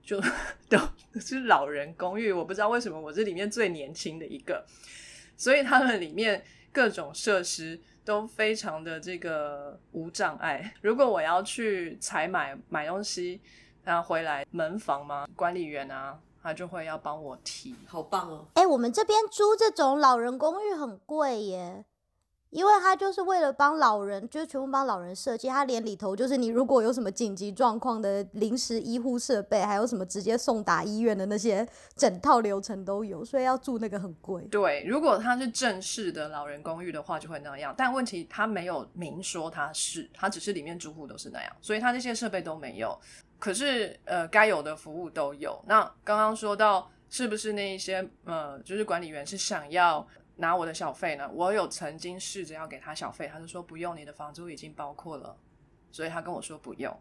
[0.05, 0.21] 就
[0.71, 0.79] 都
[1.21, 2.31] 是老人公寓。
[2.31, 4.65] 我不知道为什么我是里面最年轻的一个。
[5.39, 10.75] 所以他们里面各种设施都非常的这个无障碍。
[10.83, 13.41] 如果我要去采买买东西，
[13.85, 17.75] 然后回来门房嘛，管理员啊，他就会要帮我提。
[17.87, 18.45] 好棒哦！
[18.55, 21.85] 哎，我们这边租这种老人公寓很贵耶。
[22.51, 25.49] 因为他就是为了帮老人，就是全部帮老人设计。
[25.49, 34.43] 他连里头就是你如果有什么紧急状况的临时医护设备，还有什么直接送达医院的那些整套流程都有，所以要住那个很贵。
[34.45, 37.75] 对，如果他是正式的老人公寓的话，就会那样。
[37.77, 42.99] 但问题他没有明说他是，他只是里面住户都是那样，所以他那些设备都没有。
[43.39, 45.63] 可是呃，该有的服务都有。
[45.67, 50.07] 那刚刚说到是不是那一些呃，就是管理员是想要。
[50.39, 51.29] 拿我的小费呢？
[51.33, 55.37] 我有曾经试着要给他小费，他就说不用，你的房租已经包括了，
[55.93, 56.97] 所以他跟我说不用。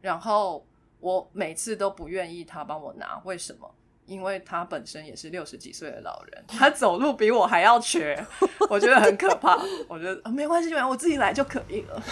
[0.00, 0.66] 然后
[1.00, 3.74] 我每次都不愿意他帮我拿，为什么？
[4.06, 8.24] 因为他本身也是六十几岁的老人，他走路比我还要瘸，
[8.70, 9.58] 我觉得很可怕。
[9.88, 12.02] 我觉得没关系，我自己来就可以了。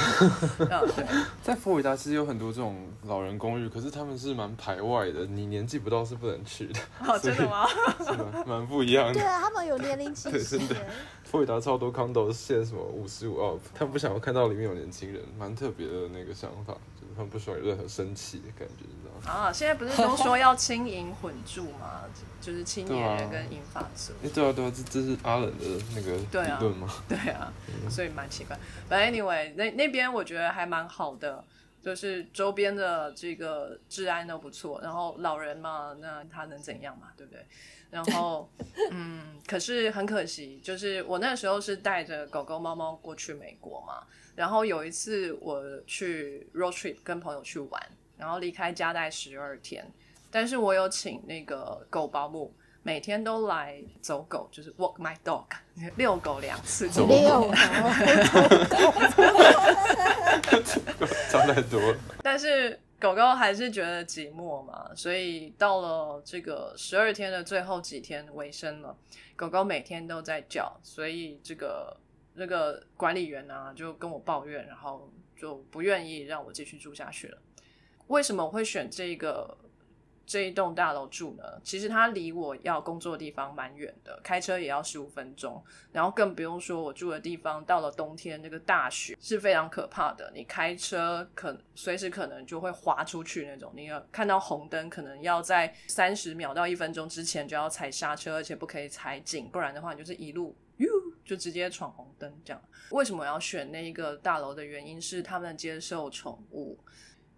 [0.59, 1.07] 对，
[1.43, 6.81] 在佛罗里达其实有很多这种老人公寓，可是他们是蛮排外的，你年纪不到是不能去的。
[7.07, 7.67] 哦，真的吗？
[8.05, 8.45] 是吗？
[8.47, 9.15] 蛮不一样的。
[9.15, 10.59] 对啊，他们有年龄歧视。
[10.59, 10.75] 真的，
[11.23, 16.77] 佛罗里达超多 condo 限什么五十五 up，他们不想要看到里面有年轻人，蛮特别的那个想法，
[17.15, 18.85] 就是他不喜欢有任何生气的感觉。
[19.29, 22.03] 啊，现在不是都说要轻盈混住吗？
[22.41, 24.13] 就是青年人跟银发族。
[24.23, 26.89] 哎，对啊，对啊，这这是阿冷的那个理论吗？
[27.09, 27.53] 对啊，
[27.89, 28.59] 所以蛮奇怪。
[28.89, 31.43] 反正 anyway，那那边我觉得还蛮好的，
[31.83, 34.81] 就是周边的这个治安都不错。
[34.83, 37.09] 然后老人嘛，那他能怎样嘛？
[37.17, 37.47] 对不对？
[37.91, 38.51] 然后，
[38.91, 44.03] 嗯，可是很可惜，就是我那时候是带着狗狗、猫猫过去美国嘛。
[44.35, 47.83] 然后有一次我去 road trip 跟朋友去玩。
[48.17, 49.85] 然后离开家待十二天，
[50.31, 55.45] 但是我有请那个狗保姆，每天都来走狗，就是 walk my dog，
[55.99, 56.87] 遛狗两次。
[56.87, 57.53] 遛狗，
[61.29, 61.93] 差太多。
[62.23, 68.97] 但是狗狗还是觉得寂寞嘛，所以到了这个十二天的最后几天尾声了，
[69.35, 71.95] 狗狗每天都在叫，所以这个
[72.35, 77.39] 那个管理员呢就跟我抱怨，然后就不愿意让我继续住下去了。
[78.09, 79.57] 为什么我会选这个
[80.27, 81.45] 这一栋大楼住呢？
[81.63, 85.63] 其实它离我要工作的地方蛮远的，开车也要十五分钟。
[85.93, 90.31] 然后更不用说我住的地方，到了冬天那个大雪是非常可怕的。
[90.35, 93.71] 你开车可随时可能就会滑出去那种。
[93.77, 100.57] 你要看到红灯，可能要在三十秒到一分钟之前就要踩刹车，而且不可以踩紧，不然的话你就是一路
[101.25, 102.63] 就直接闯红灯这样。
[102.91, 106.79] 为什么要选那一个大楼的原因是他们接受宠物。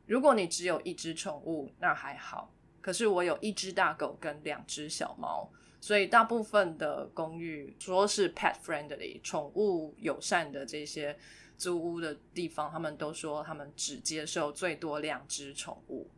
[0.06, 2.52] 如果你只有一只宠物，那还好。
[2.80, 11.16] 可是我有一只大狗跟两只小猫，所以大部分的公寓说是 pet friendly 宠物友善的这些
[11.58, 16.08] 租屋的地方，他们都说他们只接受最多两只宠物，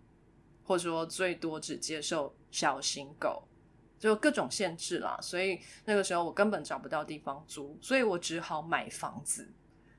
[0.62, 3.42] 或者说最多只接受小型狗，
[3.98, 5.18] 就各种限制啦。
[5.20, 9.50] 所以那个时候我根本找不到地方租，所以我只好买房子，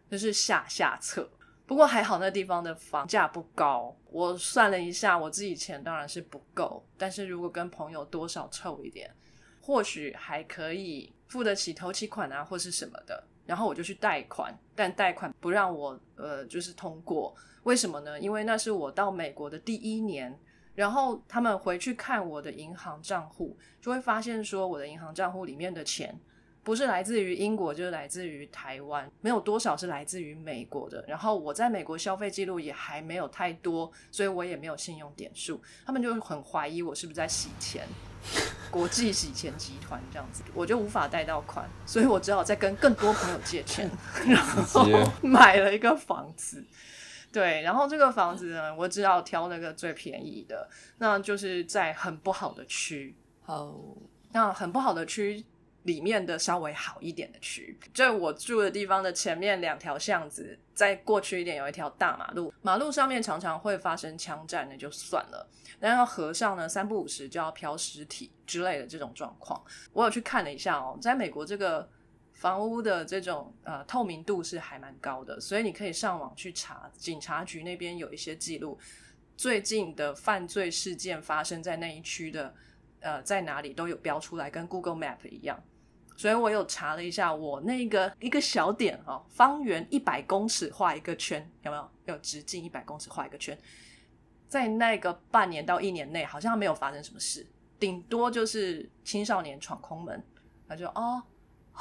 [0.10, 1.30] 就是下下策。
[1.66, 3.96] 不过还好，那地方的房价不高。
[4.06, 9.14] 我算了一下，我自己钱当然是不够，但是如果跟朋友多少凑一点，
[9.62, 13.24] 或许还可以付得起头期款啊，或是什么的。
[13.46, 17.36] 然后我就去贷款，但贷款不让我呃，就是通过。
[17.64, 18.20] 为什么呢？
[18.20, 20.40] 因为那是我到美国的第一年，
[20.80, 26.18] 然后他们回去看我的银行账户，就会发现说我的银行账户里面的钱
[26.64, 31.04] 不是来自于英国，就是来自于台湾，没有多少是来自于美国的。
[31.06, 35.62] 然后我在美国消费记录也还没有太多，所以我也没有信用点数。
[35.86, 37.86] 他们就很怀疑我是不是在洗钱。
[38.72, 43.92] 国际洗钱集团这样子，我就无法贷到款，所以我只好再跟更多朋友借钱，
[44.26, 44.86] 然后
[45.22, 46.64] 买了一个房子。
[47.32, 50.68] 对，然后这个房子呢，我只好挑那个最便宜的，
[50.98, 53.16] 那就是在很不好的区。
[53.46, 53.96] 哦，
[54.32, 55.44] 那很不好的区
[55.84, 65.48] 里面的稍微好一点的区，就我住的地方的前面两条巷子，再过去一点有一条大马路，马路上面常常会发生枪战，那就算了。
[65.80, 69.64] 然后河上呢，三不五时就要漂尸体之类的这种状况，
[69.94, 71.90] 我有去看了一下哦，在美国这个
[72.40, 78.80] 房屋的这种呃透明度是还蛮高的，所以你可以上网去查，警察局那边有一些记录，
[79.36, 82.56] 最近的犯罪事件发生在那一区的
[83.02, 85.62] 呃在哪里都有标出来，跟 Google Map 一样，
[86.16, 91.90] 所以我有查了一下，我那个一个小点哦，方圆一百公尺画一个圈，有没有？
[92.06, 93.60] 有直径一百公尺画一个圈。
[94.48, 97.46] 在那个半年到一年内，好像没有发生什么事，
[97.78, 100.24] 顶多就是青少年闯空门，
[100.70, 101.22] 他就哦，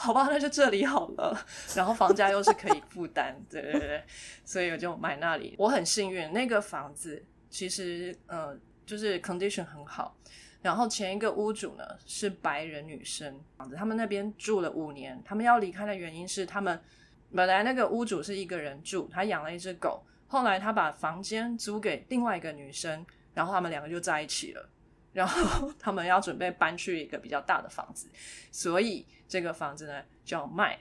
[0.01, 1.37] 好吧， 那就这里好了。
[1.75, 4.05] 然后房价又是可以负担， 对对对，
[4.45, 5.57] 所以我就买那里。
[5.59, 10.17] 我很幸运，那个房子其实呃就是 condition 很好。
[10.63, 16.81] 然后前一个屋主呢是白人女生，房子他们那边住了五年，他们要离开的原因是他们
[17.35, 20.05] 本来那个屋主是一个人住，他养了一只狗。
[20.29, 24.69] 后来他把房间租给另外一个女生，然后他们两个就在一起了。
[25.13, 28.09] 然后 他们要准备搬去一个比较大的房子，
[28.51, 30.79] 所以这个房子呢就要卖。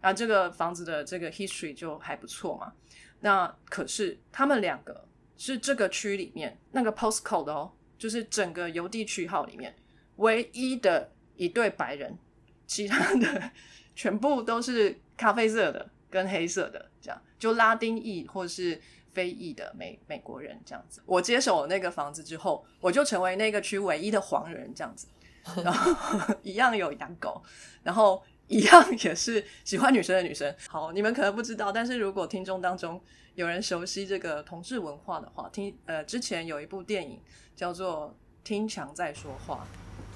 [0.00, 2.72] 啊，这个房子的这个 history 就还不错嘛。
[3.20, 5.06] 那可是他们两个
[5.36, 9.76] 是这个区里面那个 postcode 哦，就是整个邮地区号里面
[10.16, 12.18] 唯一的一对白人，
[12.66, 13.50] 其他的
[13.94, 16.90] 全部都是咖啡色的跟黑色的。
[17.02, 18.80] 这样就拉丁裔或是
[19.12, 25.06] 非裔的美美国人这样子，我接手那个房子之后，我就成为那个区唯一的黄人这样子，
[25.62, 27.42] 然后 一样有养狗，
[27.82, 30.54] 然后一样也是喜欢女生的女生。
[30.68, 33.00] 好，你们可能不知道，但是如果听众当中
[33.34, 37.20] 有人熟悉这个同志文化的话，听呃之前有一部电影
[37.56, 38.14] 叫做
[38.46, 39.66] 《听墙在说话》。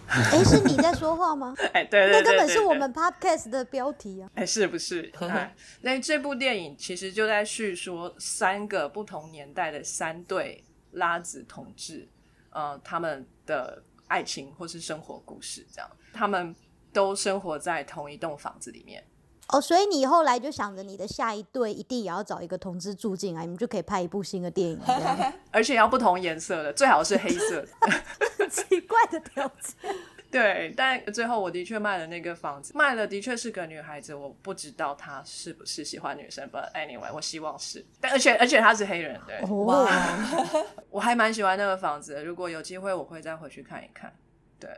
[0.09, 1.55] 哎，是你在说话吗？
[1.73, 4.31] 哎，对对对，那根本是我们 podcast 的标题啊！
[4.35, 5.11] 哎，是不是？
[5.21, 12.09] 哎，那这部电影其实就在叙说三个不同年代的三对拉子同志，
[12.51, 16.55] 呃，他们的爱情或是生活故事，这样，他们
[16.93, 19.03] 都生活在同一栋房子里面。
[19.49, 24.81] 哦，所以你后来就想着你的下一对一定也要找一个同志住进来，你们就可以拍一部新的电影，
[25.53, 27.69] 而且要不同颜色的，最好是黑色的。
[28.51, 29.95] 奇怪的条件。
[30.31, 37.87] 对，但最后我的确卖了那个房子，卖了的确是个女孩子，我不知道她是不是喜欢女生，But anyway，我希望是。
[38.01, 39.41] 但而且而且她是黑人，对。
[39.49, 39.89] 哇，
[40.91, 44.13] 我还蛮喜欢那个房子，如果有机会我会再回去看一看。
[44.59, 44.69] 对，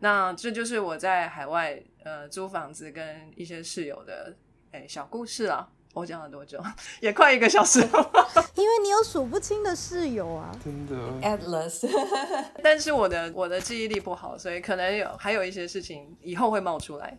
[0.00, 4.36] 那这就是我在海外呃租房子跟一些室友的
[4.72, 5.72] 哎小故事了。
[5.92, 6.62] 我讲了多久？
[7.00, 8.10] 也快一个小时了。
[8.54, 10.94] 因为你有数不清的室友啊，真的。
[11.20, 11.86] Atlas，
[12.62, 17.18] 但是我的我的记忆力不好，所以可能有还有一些事情以后会冒出来。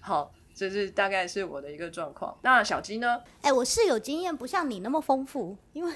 [0.00, 2.36] 好，这是大概是我的一个状况。
[2.42, 3.20] 那小鸡呢？
[3.42, 5.92] 哎，我室友经验不像你那么丰富，因为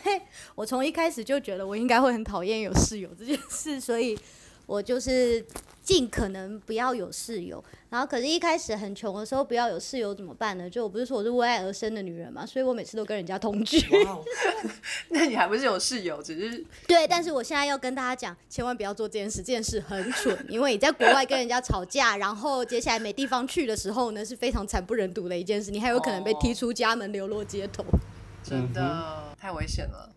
[0.55, 4.19] 我从一开始就觉得我应该会很讨厌有室友这件事，所以
[4.67, 5.45] 我就是。
[5.85, 10.71] 尽可能不要有室友，然后可是，一开始很穷的时候，不要有室友怎么办呢？
[10.71, 13.79] 就我不是说我是为爱而生的女人嘛，所以我每次都跟人家同居。
[15.13, 17.07] 那你还不是有室友，只是 对。
[17.07, 27.85] 但是我现在要跟大家讲，千万不要做这件事，这件事很蠢，因为你在国外跟人家吵架，然后接下来没地方去的时候呢，是非常惨不忍睹的一件事，你还有可能被踢出家门，流落街头。
[28.43, 30.14] 真的太危险了。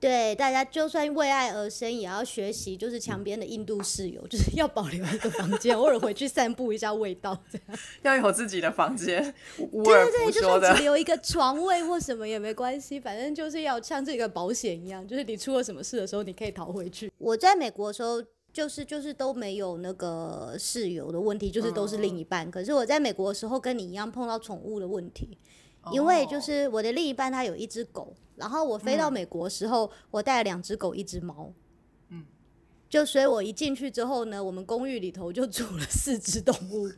[0.00, 7.78] 对，大家就算为爱而生，也要学习，就是墙边的印度室友，就是要保留一个房间， 偶尔回去散步一下味道，这样。
[8.02, 9.22] 要有自己的房间，
[9.56, 10.82] 对对对，就不说的算只。
[10.82, 17.12] 留一个床位或什么也没关系，反正就是要像这个保险一样，就是你出了什么事的时候，你可以逃回去。
[17.18, 18.22] 我在美国的时候。
[18.50, 22.50] 就是就是都没有那个室友的问题，就是都是另一半。
[22.50, 25.38] 可是我在美国的时候跟你一样碰到宠物的问题，
[25.92, 31.52] 因为就是我的另一半他有一只狗，然后我飞到美国的时候，我带了两只狗，一只猫。
[32.08, 32.24] 嗯
[32.88, 36.88] 就所以，我一进去之后呢，我们公寓里头就住了四只动物。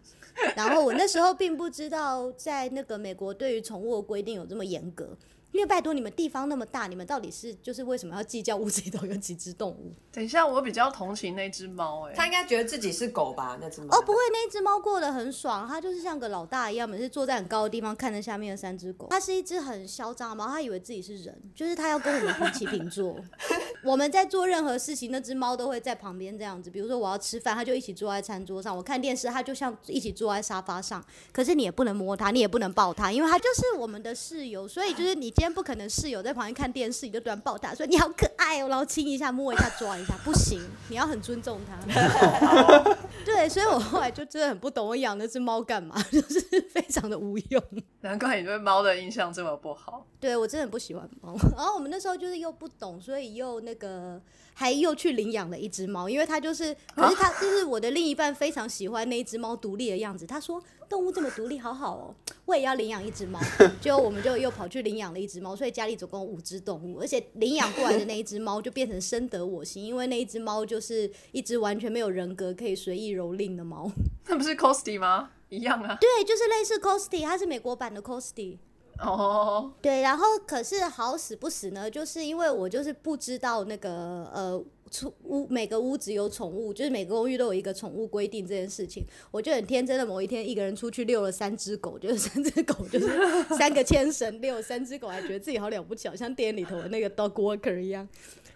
[0.55, 5.17] 然后我那时候并不知道，在那个美国对于宠物的规定有这么严格。
[5.53, 9.93] 因为拜托你们地方那么大，你们到底是就是为什么要计较屋子里头有几只动物？
[10.13, 13.59] 等一下，我比较同情那只猫，哎，它应该觉得自己是狗吧？
[13.61, 19.09] 那只猫哦，不会，那只猫过得很爽，它就是像个老大一样，每次坐在很高的地方看着下面的三只狗。
[19.11, 23.17] 它是一只很嚣张的猫，它以为自己是人，就是它要跟我们平起平坐。
[23.83, 26.71] 我们在做任何事情，那只猫都会在旁边这样子。
[26.71, 31.03] 比如说我要吃饭，它就一起坐在餐桌上；我看电视，它就像一起坐在沙发上。
[31.33, 34.69] 可是你也不能摸它，你也不能抱它，因为它就是我们的室友。
[34.69, 40.61] 所以就是你今天不可能室友在旁边看电视，你就突然抱他，说你好可爱哦，然后亲一下、摸一下、抓一下，不行，
[40.91, 41.79] 你要很尊重他。
[43.25, 47.63] 对，所以我后来就真的很不懂，我养那只猫干嘛，就是非常的无用。
[48.03, 50.07] 难怪你对猫的印象这么不好。
[50.21, 51.35] 对我真的很不喜欢猫。
[51.57, 54.21] 然后我们那时候就是又不懂，所以又那个
[54.61, 60.27] 还又去领养了一只猫，因为他就是，可是他就是我的另一半非常喜欢那一只猫独立的样子。
[60.27, 63.41] 他说动物这么独立，好好哦，我也要领养一只猫。
[63.81, 73.91] 结果我们就又跑去领养了一只猫，所以家里总共五只动物，而且领养过来的那一只猫就变成深得我心，因为那一只猫就是一只完全没有人格、可以随意蹂躏的猫。
[74.27, 75.31] 那不是 Costy 吗？
[75.49, 75.97] 一样啊。
[75.99, 78.59] 对，就是类似 Costy，它是美国版的 Costy。
[79.01, 83.91] 哦，对，然后可是好死不死呢，就是因为我就是不知道那个
[84.35, 84.65] 呃。
[84.93, 93.07] 出屋每个屋子有宠物，就是每个公寓都有一个宠物规定这件事情，我就很天真的某一天一个人出去遛了三只狗，就是三只狗就是
[93.57, 98.09] 三个牵绳遛三只狗，还觉得自己好了不起，好像店里头的那个 dog worker 一样。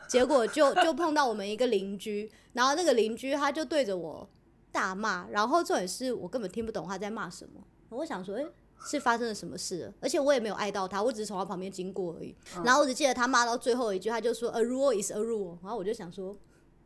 [0.09, 4.29] 结果就就碰到我们一个邻居，然后那个邻居他就对着我
[4.73, 8.45] 大骂，然后重点是我根本听不懂他在骂什么，我想说，诶、
[8.85, 9.95] 是发生了什么事了？
[10.01, 12.35] 而且我也没有爱到他，我只是从他旁边经过而已。
[12.65, 16.37] 然后我只记得他骂到最后一句，他就说 “a rule is a rule”，然后我就想说。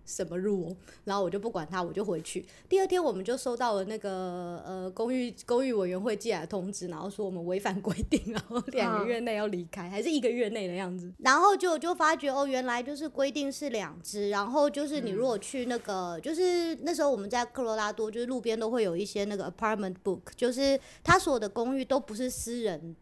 [0.08, 0.74] 什么 rule？
[1.04, 2.44] 然后我就不管他，我就回去。
[2.68, 11.12] 第二天我们就收到了那个呃公寓公寓委员会寄来的通知，然后说我们违反规定，然后两个月内要离开，还是一个月内的样子。
[11.18, 22.96] 然后就就发觉哦，原来就是规定是两只，然后就是你如果去那个，就是那时候我们在科罗拉多，就是路边都会有一些那个 apartment book，就是他所有的公寓都不是私人。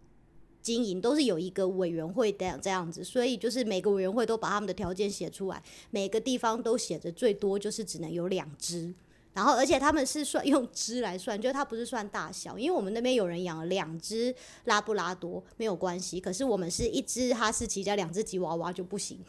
[0.66, 8.92] 经营都是有一个委员会这样这样子，所以就是每个委员会都把他们的条件写出来，每个地方都写着最多就是只能有两只，
[9.32, 19.20] 然后而且他们是算用只来算， 就它不是算大小，因为我们那边有人养了两只拉布拉多没有关系，可是我们是一只哈士奇加两只吉娃娃就不行，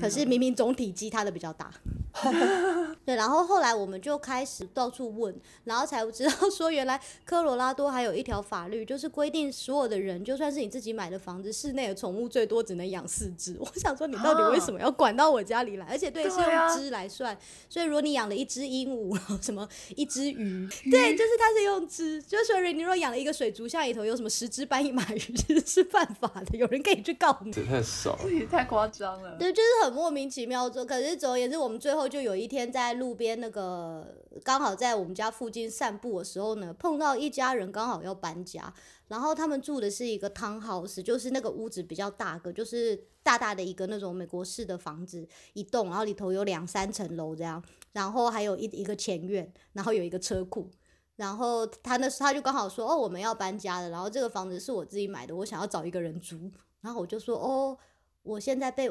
[0.00, 1.70] 可是明明总体积它的比较大。
[3.04, 5.34] 对，然后后来我们就开始到处问，
[5.64, 13.56] 然后才知道说，原来科罗拉多还有一条法律，就是规定所有的人，就算是你自己买的房子，室内的宠物最多只能养四只。
[13.58, 15.86] 我想说，你到底为什么要管到我家里来？
[15.86, 17.36] 而且对，是用只来算，
[17.68, 27.52] 所以如果你养了一只鹦鹉，什么一只鱼， 对，就是它是用只，就是说你如果养了一个水族箱里头有什么十只斑翼马鱼，其实是犯法的，有人可以去告你。
[27.52, 28.18] 这太少了。
[28.24, 29.36] 这也太夸张了。
[29.38, 30.68] 对，就是很莫名其妙。
[30.68, 38.72] 可是总而言之，我们最后就有一天在路边那个刚好在我们家附近散步的时候呢，碰到一家人刚好要搬家，
[39.08, 47.62] 然后他们住的是一个 townhouse，就是那个屋子比较大个，就是大大的一个那种美国式的房子，一栋，然后里头有两三层楼这样，
[47.92, 50.70] 然后还有一一个前院，然后有一个车库。
[51.16, 56.48] 然后他那时他就刚好说哦我们要搬家了，然后这个房子是我自己买的，我想要找一个人租，
[56.80, 57.76] 然后我就说哦
[58.22, 58.88] 我现在被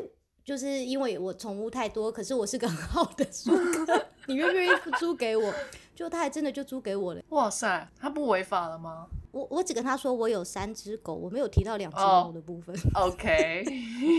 [0.48, 5.54] 就是因为我宠物太多，可是我是个很好的租客，你愿不愿意租给我？
[5.94, 7.22] 就他还真的就租给我了。
[7.30, 12.74] 哇塞，他不违法了吗我我只跟他说我有三只狗，我没有提到两只哦猫的部分。
[12.94, 13.66] ？OK，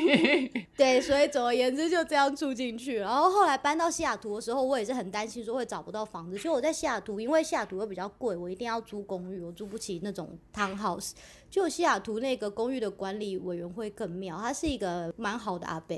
[0.76, 2.98] 对，所以总而言之就这样住进去。
[2.98, 6.36] 然后后来搬到西雅图的时候，我也是很担心说会找不到房子。
[6.36, 11.12] 所以我在西雅图，因为西雅图又比较贵，我一定要租公寓，我租不起那种 townhouse。
[11.50, 15.96] 就西雅图那个公寓的管理委员会更妙，他是一个蛮好的阿伯。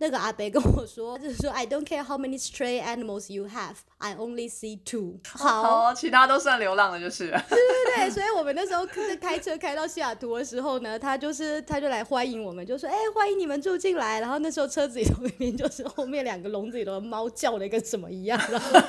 [0.00, 5.20] 那个阿伯跟我说，就是说 I don't care how many stray animals you have, I only see two。
[5.28, 7.58] 好，其他都算流浪的，就是对。
[7.58, 18.80] 对对，所以我们那时候开开车开到西雅图的时候呢，他就是他就来欢迎我们，就说：“哎、欢迎你们住进来。”然后那时候车子里头明明就是后面两个笼子里头的猫叫的跟什么一样，然后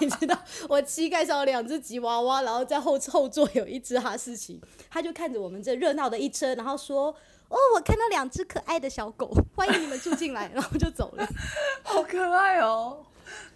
[0.00, 0.38] 你知道
[0.70, 7.14] 我膝盖上有两只吉娃娃，然后在后后座有一只哈士奇，他就看着我们这热闹的一车，然后说。
[7.48, 11.26] 哦，我看到两只可爱的小狗， 欢迎你们住进来，然后就走了。
[11.82, 12.98] 好可爱哦，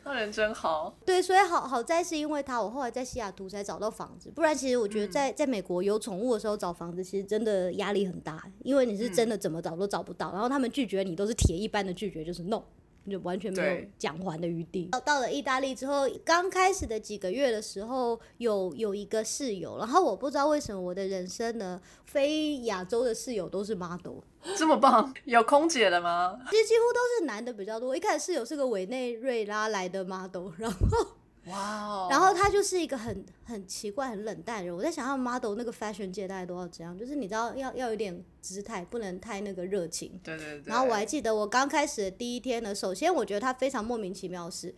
[0.05, 0.95] 那人真好。
[1.05, 12.63] 对，所以好好在是因为他，我后来在西雅图才找到房子，不然其实我觉得在、在美国有宠物的时候找房子，其实真的压力很大，因为你是真的怎么找都找不到，然后他们拒绝你都是铁一般的拒绝，就是 no。
[13.09, 14.87] 就完全没有对讲还的余地。
[14.87, 24.19] 到到了意大利之后，刚开始的几个月的时候，有有一个室友，然后我不知道为什么我的人生呢，非亚洲的室友都是 model，
[24.57, 26.39] 这么棒，有空姐的吗？
[26.51, 27.97] 其实几乎都是男的比较多。
[27.97, 31.07] 一开始室友是个委内瑞拉来的 model，然后
[31.47, 32.09] 哇哦！
[32.11, 34.77] 然后他就是一个很很奇怪、很冷淡的人。
[34.77, 40.21] 我在想，他们 model 那个 fashion 界大概都要这样，就是你知道要要有点姿态，不能太那个热情。
[40.23, 40.63] 对对对。
[40.67, 44.75] 然后我还记得我刚开始的第一天呢，首先我觉得他非常莫名其妙的是，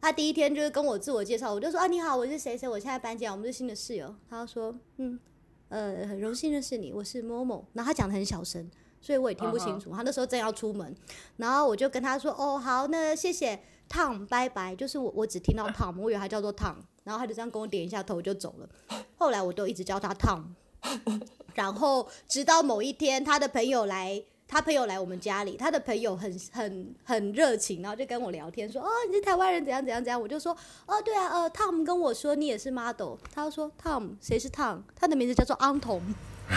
[0.00, 4.14] 他第一天就是跟我自我介绍，我就说啊你好，我是谁谁，我现在搬家，我们是新的室友。
[4.30, 5.20] 他就说嗯
[5.68, 7.66] 呃很荣幸认识你，我是某某。
[7.74, 9.90] 然后他讲的很小声，所以我也听不清楚。
[9.94, 10.96] 他那时候正要出门，
[11.36, 14.74] 然后我就跟他说哦好，那谢谢 Tom，拜拜。
[14.76, 18.68] 就是我我只听到 Tom，我以为他叫做 Tom，然后他就这样跟我点一下头就走了。
[19.16, 20.42] 后来我都一直叫他 Tom。
[21.54, 34.82] 然后直到某一天，他的朋友来，他朋友来我们家里，他的朋友很很很热情，然后就跟我聊天说，哦，你是台湾人，怎样怎样怎样，我就说，哦，对啊，呃，Tom 跟我说你也是 model，他就说 Tom 谁是 Tom？
[34.94, 36.00] 他的名字叫做安童。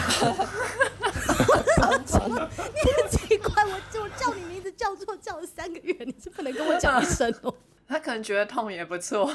[2.22, 7.54] 你很奇怪，我我叫你名字叫错叫了三个月，你是不能跟我讲一声哦。
[7.88, 9.30] 他可能觉得痛也不错。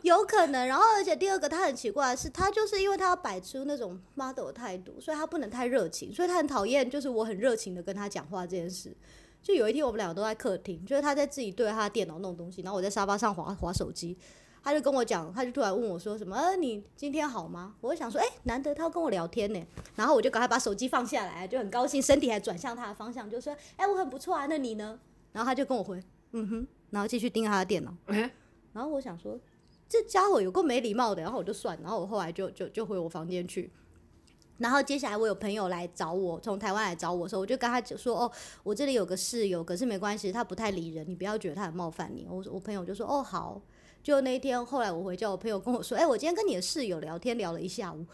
[0.00, 8.96] 有可能，然后而且第二个他很奇怪的是，他就是因为他要摆出那种 model 的态度，所以他不能太热情，所以他很讨厌就是我很热情的跟他讲话这件事。
[9.42, 14.16] 就有一天我们两个都在客厅，就是他在自己对着他的电脑弄东西，然后我在沙发上划划手机，
[14.64, 17.74] 他就跟我讲，他就突然问我说什么，呃，你今天好吗？
[17.82, 19.62] 我就想说，哎、难得他要跟我聊天呢，
[19.94, 24.98] 然后我就赶快把手机放下来，就很高兴，身体还转向他的方向，就说，哎、我很不错啊，那你呢？
[25.32, 26.02] 然后他就跟我回，
[26.32, 27.94] 嗯哼，然后继续盯着他的电脑。
[28.06, 28.30] 哎，
[28.72, 29.38] 然后我想说，
[29.86, 33.70] 这家伙有够没礼貌的，然后我就算，然后我后来就就就回我房间去。
[34.56, 42.26] 然后接下来我有朋友来找我，从台湾来找我的时候，我就跟他就说：“哦，我这里有个室友，可是没关系，他不太理人，你不要觉得他很冒犯你。
[42.30, 43.60] 我”我朋友就说：“哦，好。”
[44.04, 48.04] 就那一天，后来我回家，我朋友跟我说：“哎、我今天跟你的室友聊天聊了一下午。”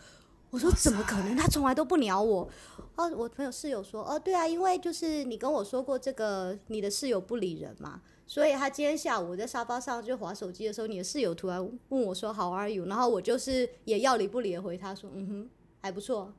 [0.51, 1.37] 我说：“怎么可能？
[1.37, 2.49] 他从来都不鸟我。”
[2.95, 16.33] 哦，我朋友室友说：“哦，对啊，因为就是你跟我说过这个，你的室友不理人嘛。”所以他今天下午我在沙发上就划手机的时候，你的室友突然问我说 “How are you”，然后我就是也要理不理的回他说：“嗯哼，还不错。”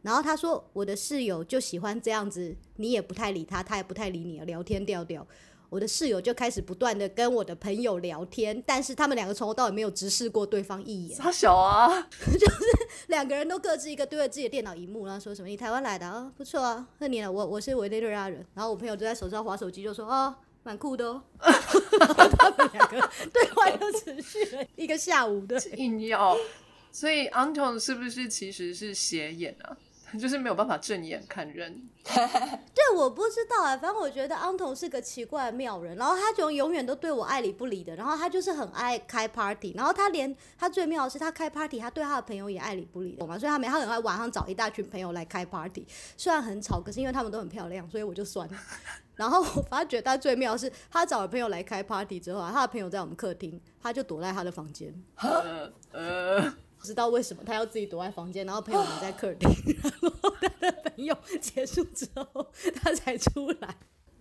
[0.00, 5.26] 然后他说我的室友就喜欢这样子，你也不太理他，他也不太理你，聊天调调。
[5.68, 12.64] 我的室友就开始不断的跟我的朋友聊天，但是他们两个从头到尾没有直视过对方一眼，他小啊， 就是
[13.08, 17.30] 两个人都各自一个对着自己的电脑荧幕，然后说什么“你台湾来的啊，不错啊，那你呢？
[17.30, 25.60] 我我是委内瑞拉人。”然后我朋友就在手上划手机，就说：“哦，蛮酷的哦。” 他们两个对话又持续了一个下午的。
[25.76, 26.36] 硬要。
[26.92, 29.76] 所以 Anton 是不是其实是斜眼啊？
[30.18, 31.88] 就是没有办法正眼看人。
[32.06, 43.36] 对我不知道啊，反正我觉得安童是个奇怪的妙人，然后他就永远都对我爱理不理的，然后他就是很爱开 party，然后他连他最妙的是他开 party，他对他的朋友也爱理不理，懂吗？
[43.38, 45.84] 所以他每他很爱晚上找一大群朋友来开 party，
[46.16, 48.56] 虽然很吵，可是因为他们都很漂亮，所以我就算了。
[49.16, 54.94] 然后我发觉他最妙的是，他找了朋友来开 party 之后啊，他的朋友在我们客厅，他就躲在他的房间。
[55.16, 59.48] 呃呃，不知道为什么他要自己躲在房间，然后朋友们在客厅，
[59.82, 63.76] 然后他的朋友结束之后，他才出来。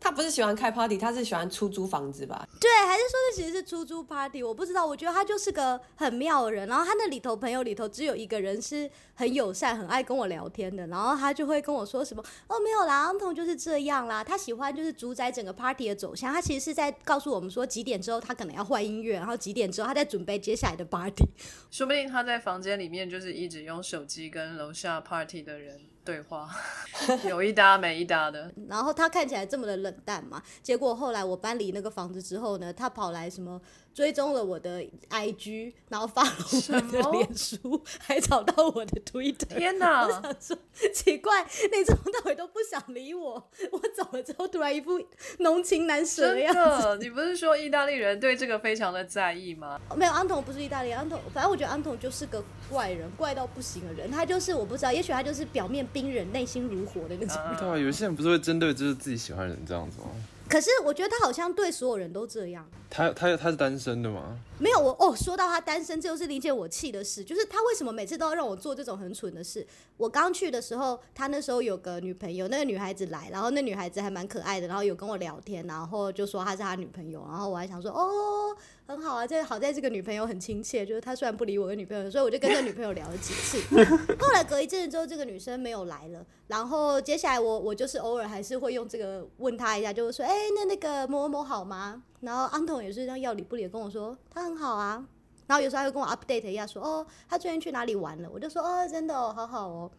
[0.06, 2.48] 他不是喜欢开 party，他是喜欢出租房子吧？
[2.62, 4.44] 对，还是说这其实是出租 party？
[4.44, 6.70] 我不知道，我觉得他就是个很妙的人。
[6.70, 16.32] 然后他那里头朋友里头只有一个人是很友善、很爱跟我聊天的，然后他就会跟我说什么哦没有啦，安童就是这样啦，他喜欢就是主宰整个 party 的走向。
[16.32, 21.26] 他其实是在告诉我们说几点之后他可能要换音乐，然后几点之后他在准备接下来的 party。
[21.72, 26.48] 说不定他在房间里面就是一直用手机跟楼下 party 的人对话，
[27.28, 28.52] 有一搭没一搭的。
[28.70, 33.60] 然后他看起来这么的冷淡嘛，结果后来我搬离那个房子之后呢，他跑来什么
[33.96, 39.58] 追踪了我的 IG，然后发了我的脸书，还找到我的 Twitter。
[39.58, 40.06] 天哪！
[40.10, 40.58] 想说
[40.94, 43.42] 奇怪，你从头到尾都不想理我，
[43.72, 45.02] 我走了之后突然一副
[45.40, 46.60] 浓情难舍的样子。
[46.60, 49.80] 的，你不是说意大利人对这个非常的在意吗？
[49.96, 54.12] 没有，安童不是意大利，安童反正我觉得安童就是个怪人，怪到不行的人。
[54.12, 57.38] 他就是我不知道，也许他就是表面冰冷，内心如火的那种。
[57.48, 60.08] 嗯对啊，有些人不是会针对就是自己喜欢的人这样子吗？
[60.48, 62.70] 可是我觉得他好像对所有人都这样。
[62.90, 64.40] 他他他是单身的吗？
[64.58, 69.66] 没有我哦，说到他单身，这就是理解我气的事，就是他为什么每次都要让我做这种很蠢的事。
[69.98, 78.56] 我刚去的时候，他那时候有个女朋友，那个女孩子来，然后那女孩子还蛮可爱的，然后有跟我聊天，然后就说她是他女朋友，然后我还想说哦，
[78.88, 83.60] 很好啊，这好在这个女朋友很亲切，就是她虽然不理我的女朋友，所以我就跟这女朋友聊了几次。
[84.20, 92.04] 后来隔一阵子之后，这个女生没有来了，然后接下来我我就是偶尔还是会用这个问她一下，就是说，哎、那那个某某某好吗？
[92.22, 95.06] 然后安童也是这样要理不理的跟我说，他很好啊。
[95.48, 98.30] 然后有时候还会跟我 update 一下说，哦，他最近去哪里玩了？
[98.32, 99.92] 我就说，哦，真的哦，好好哦。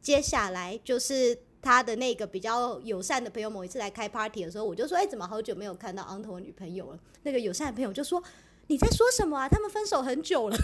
[0.00, 6.98] 接下来就是他的那个比较友善的朋友，某一次来开 party 的时候，我就说，哎，怎么好久没有看到昂头的女朋友了？
[7.22, 8.20] 那个友善的朋友就说，
[8.66, 9.48] 你在说什么啊？
[9.48, 10.56] 他们分手很久了。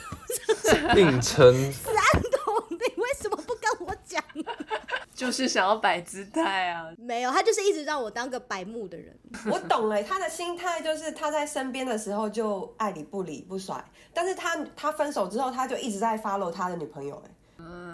[0.97, 1.55] 硬撑，
[2.33, 4.23] 童， 你为什么不跟我讲？
[5.15, 6.93] 就是想要摆姿态啊！
[6.97, 9.17] 没有，他就是一直让我当个白目的人。
[9.51, 17.31] 我懂了，他的心态就是他在身边的时候就爱理不理不甩，但是他他分手之后，他就一直在 follow 他的女朋友哎。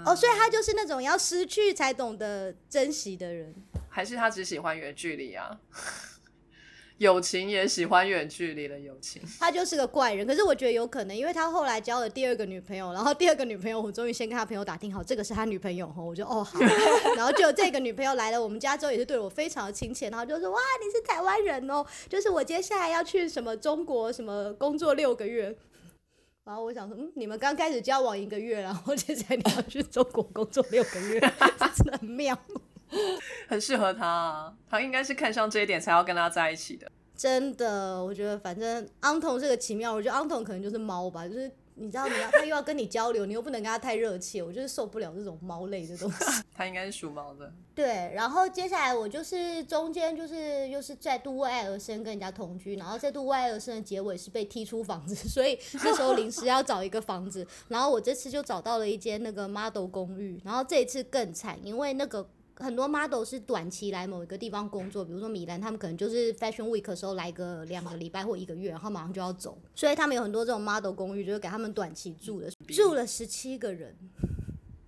[0.04, 3.54] 哦，所以他就是那种要失去才懂得珍惜的人。
[3.88, 5.58] 还是他只喜欢远距离啊？
[6.98, 9.20] 友情也喜欢远距离的友情。
[9.40, 16.60] 他就是个怪人，可是我觉得有可能，因为他后来交了第二个女朋友，然后第二个女朋友我终于先跟他朋友打听好，这个是他女朋友吼，我就哦好，
[17.16, 25.56] 然后就这个女朋友来了我们家之后也是对我非常的亲切，然后就说哇你是台湾人哦，就是我接下来要去什么中国什么工作六个月。
[26.44, 31.18] 然后我想说，嗯，你们刚开始交往一个月，然后现在你要去中国工作六个月，
[31.58, 32.38] 这 真的很妙。
[33.48, 36.90] 很适合他啊，他应该是看上这一点才要跟他在一起的。
[37.16, 46.24] 真的，我觉得反正安童这个奇妙，我觉得安童可能就是猫吧，就是你知道你要他又要跟你交流，你又不能跟他太热切，我就是受不了这种猫类的东西。
[46.54, 47.52] 他应该是属猫的。
[47.74, 62.28] 对，然后接下来我就是中间就是又是再度为爱而生跟人家同居，然后再度为爱而生的结尾是被踢出房子，所以那时候临时要找一个房子，然后我这次就找到了一间那个 model 公寓，然后这一次更惨，因为那个。
[62.56, 73.96] 很多 model 是短期来某一个地方工作，比如说米兰，他们可能就是 Fashion Week 的时候来个两个礼拜或一个月，然后马上就要走，所以他们有很多这种 model 公寓，就是给他们短期住的，住了十七个人。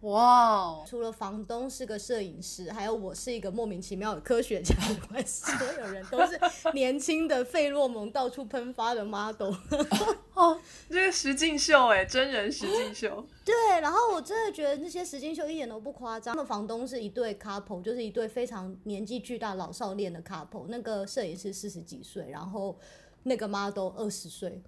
[0.07, 6.39] 哇哦，除了房东是个摄影师，还有我是一个莫名其妙的科学家以外，所有人都是
[6.75, 9.53] 年轻的费洛蒙到处喷发的 model。
[10.35, 13.27] 哦，这个实境秀哎，真人实境秀。
[13.45, 16.37] 对，然后我真的觉得那些实境秀一点都不夸张。
[16.37, 20.67] 那房东是一对 couple，就是一对非常年纪巨大老少恋的 couple。
[20.69, 22.79] 那个摄影师四十几岁，然后
[23.25, 24.63] 那个 model 二十岁。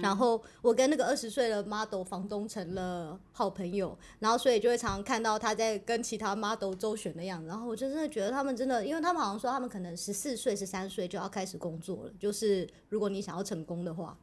[0.00, 7.48] 然后我跟那个二十岁的 model 房东成了好朋友，然后所以就会常常看到他在跟其他 model 周旋的样子。
[7.48, 14.16] 然后我就真的觉得他们真的，因为他们好像说他们可能十四岁、十三岁就要开始工作了，就是如果你想要成功的话。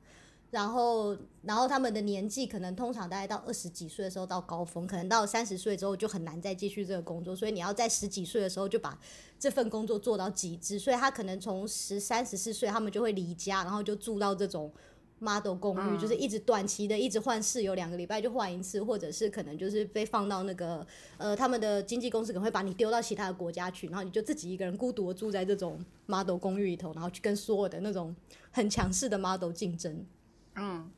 [0.51, 8.95] 然后，然后他们的年纪可能通常大概到二十几岁的时候到高峰，可能到三十岁之后就很难再继续这个工作，所以你要在十几岁的时候就把
[9.39, 10.77] 这份工作做到极致。
[10.77, 14.71] 所以他可能从十三、十四岁，他们就会离家，然后就住到这种
[15.24, 20.86] model 公寓，就是一直短期的，一直换室友，两个礼拜就换一次，或者是可能就是被放到那个
[21.17, 28.13] 呃他们的经纪公司可能会把你丢到其他的国家去，然后你就自己一个人孤独的住在这种 model 公寓里头，然后去跟所有的那种
[28.51, 30.05] 很强势的 model 竞争。
[30.55, 30.91] 嗯，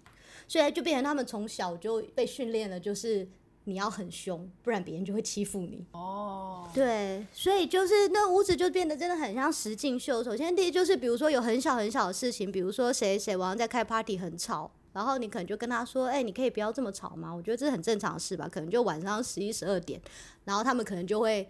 [0.47, 3.27] 所以就变成他们从小就被训练了，就是
[3.65, 5.85] 你要很凶，不然别人就会欺负你。
[5.91, 10.23] 哦，对，所以就是那屋子就变得真的很像实境秀。
[10.23, 17.33] 首先第一就是，比如说有很小很小的事情，比如说谁谁晚上在开 party 很吵，然后你可能就跟他说，哎、你可以不要这么吵吗？
[17.33, 18.47] 我觉得这是很正常的事吧。
[18.47, 19.99] 可能就晚上十一十二点，
[20.45, 21.49] 然后他们可能就会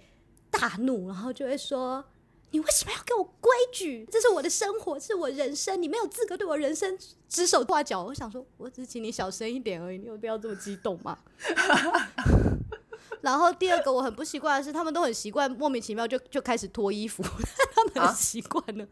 [0.50, 2.04] 大怒，然后就会说。
[2.52, 4.08] 你为什么要给我规矩？
[4.12, 8.04] 这是我的生活，是我人生，你没有资格对我人生指手画脚。
[8.04, 11.18] 我想说，我只是请你小声一点而已，你有必要这么激动吗？
[13.26, 17.24] 然后第二个我很不习惯的是，他们都很习惯莫名其妙就就开始脱衣服，
[17.74, 18.86] 他们啊很习惯了。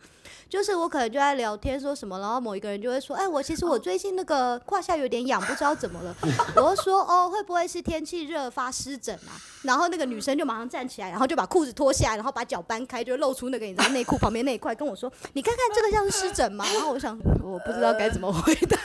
[0.49, 6.15] 就是我可能就在聊天说什么，然后某一个人就会说：“哎，我其实我最近那个胯下有点痒，不知道怎么了。
[6.57, 18.77] ”我就说：“哦，会不会是天气热发湿疹啊？”然后那个女生就马上站起来，然后就把裤子脱下来，然后把脚搬开，就露出那个你知道内裤旁边那一块，跟我说：“你看看这个像是湿疹吗？”然后我想，我不知道该怎么回答。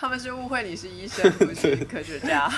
[0.00, 2.48] 他们是误会你是医生， 不是科学家，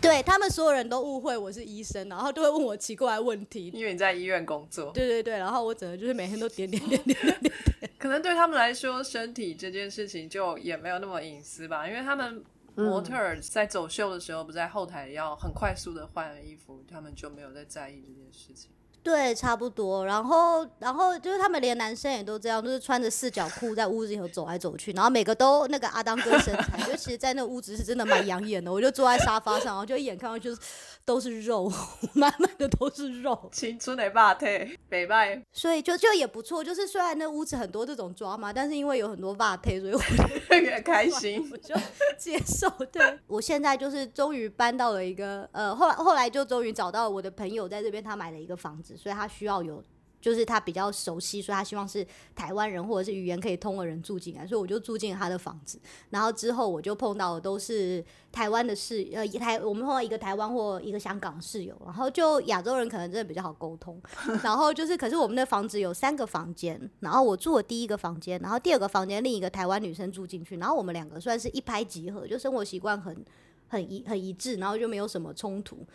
[0.00, 3.70] 对 他们所有人都误会我是医生，然后都会问我奇怪的问题。
[3.74, 4.90] 因为你在医院工作。
[4.94, 7.52] 对对对，然后我整个就是每天都点点点点点点。
[7.98, 12.42] 可能对他们来说，身体这件事情就也没有那么隐私吧，因为他们
[12.74, 18.70] 模特儿在走秀的时候，不在后台要很快速的换衣服，他们就没有在在意这件事情。
[19.02, 20.04] 对，差不多。
[20.04, 28.70] 然后，然后就是他们连男生也都这样，就是穿着四角裤在屋子里头走来走去，然后每个都那个阿当哥身材，就其实，在那个屋子是真的蛮养眼的。
[28.70, 30.60] 我就坐在沙发上，然后就一眼看到就是
[31.08, 31.72] 都是肉，
[32.12, 36.62] 满满的都是肉，青春的霸退，北拜所以就就也不错。
[36.62, 41.56] 就是虽然那屋子很多这种抓嘛，但是因为有很多袜配，所以我很开心我。
[41.56, 41.74] 就
[42.18, 42.68] 接受。
[42.92, 49.82] 对我现在就是终于搬到了一个呃，后来后来就终于找到我的朋友在这边，他买了一个房子，所以他需要有。
[50.20, 55.78] 就是他比较熟悉，所以他希望是台湾人或者是语言可以通的人住进来，所以我就住进了他的房子。
[56.10, 64.00] 然后之后我就碰到的都是台湾的室呃台，我们碰到一个台湾或一个香港室友，然后就亚洲人可能真的比较好沟通。
[64.42, 73.24] 然后就是，可是我们的房子有三个房间，然后我住了第一个房间，然后第二个房间另一个台湾女生住进去，然后我们两个算是一拍即合，就生活习惯很
[73.68, 75.86] 很一很一致，然后就没有什么冲突。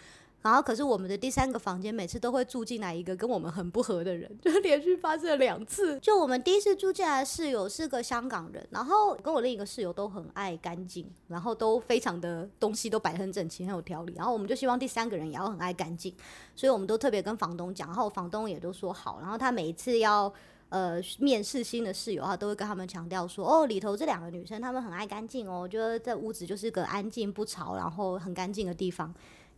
[0.44, 5.98] 然后，可是我们的第三个房间每次都会住进来一个跟我们很不合的人， 就是连续发生了两次。
[6.02, 14.14] 就我们第一次住进来的室友是个香港人，然后跟我另一个室友都很爱干净，然后都非常的东西都摆很整齐，很有条理。
[14.18, 16.14] 然后我们就希望第三个人也要很爱干净，
[16.56, 19.20] 所以我们都特别跟房东讲，然后房东也都说好。
[19.22, 20.32] 然后他每一次要
[20.68, 29.14] 呃面试新的室友，他都会跟他们强调说，哦，里头这两个女生她们很爱干净哦，觉得这屋子就是个安静不吵，然后很干净的地方。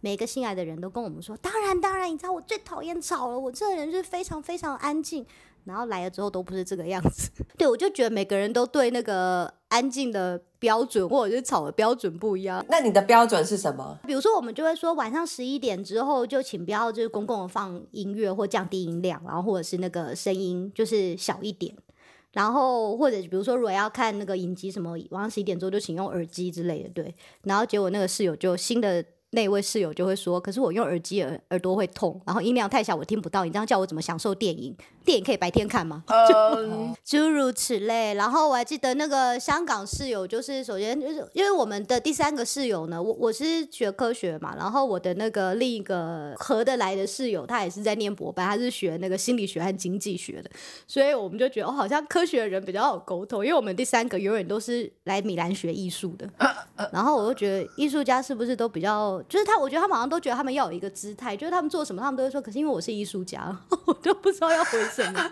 [0.05, 5.25] 每个新来的人都跟我们说，当然当然，你知道我最讨厌吵了，我这个人就是非常非常安静。
[5.63, 12.63] 然后来了之后都不是这个样子， 对我就觉得每个人都对那个安静的标准或者是吵的标准不一样。
[12.69, 13.97] 那你的标准是什么？
[14.05, 21.75] 比如说，我们就会说晚上十一点之后就请不要就是公共的放音乐或降低音量，然后或者是那个声音就是小一点。
[22.33, 27.15] 然后或者比如说，如果要看那个影集什么，晚上十一点之后就请用耳机之类的，对。
[27.43, 34.75] 然后结果那个室友就新的那位室友就会说，可是我用耳机耳耳朵会痛，然后音量太小我听不到，你这样叫我怎么享受电影？
[35.03, 36.03] 电影可以白天看吗？
[36.07, 38.13] 嗯， 诸如此类。
[38.15, 50.49] 然后我还记得那个香港室友，就是首先就是因为我们的第三个室友呢，我我是学科学嘛，然后我的那个另一个合得来的室友，他也是在念博班，他是学那个心理学和经济学的，
[50.87, 56.27] 所以我们就觉得哦，好像科学的人比较好沟通，因为我们第三个永远都是来米兰学艺术的，
[56.91, 63.55] 然后我就觉得艺术家是不是都比较，就是他，我觉得他们好像都觉得他们要有一个姿态，就是他们做什么，他们都会说，可是因为我是艺术家，
[63.85, 65.31] 我都不知道要回什么。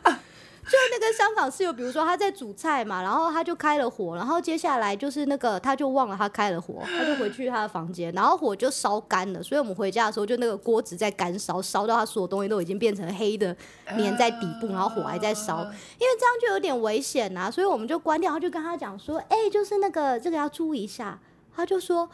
[0.66, 13.54] 就那个香港室友，比如说他在煮菜嘛，然后他就开了火，然后接下来就是那个他就忘了他开了火，他就回去他的房间，然后火就烧干了，所以我们回家的时候就那个锅子在干烧，烧到他所有东西都已经变成黑的，
[13.88, 21.20] 粘在底部，然后火还在烧，因为这样就有点危险呐、所以我们就关掉，然后就跟他讲说，哎、就是那个这个要注意一下，
[21.54, 22.10] 他就说。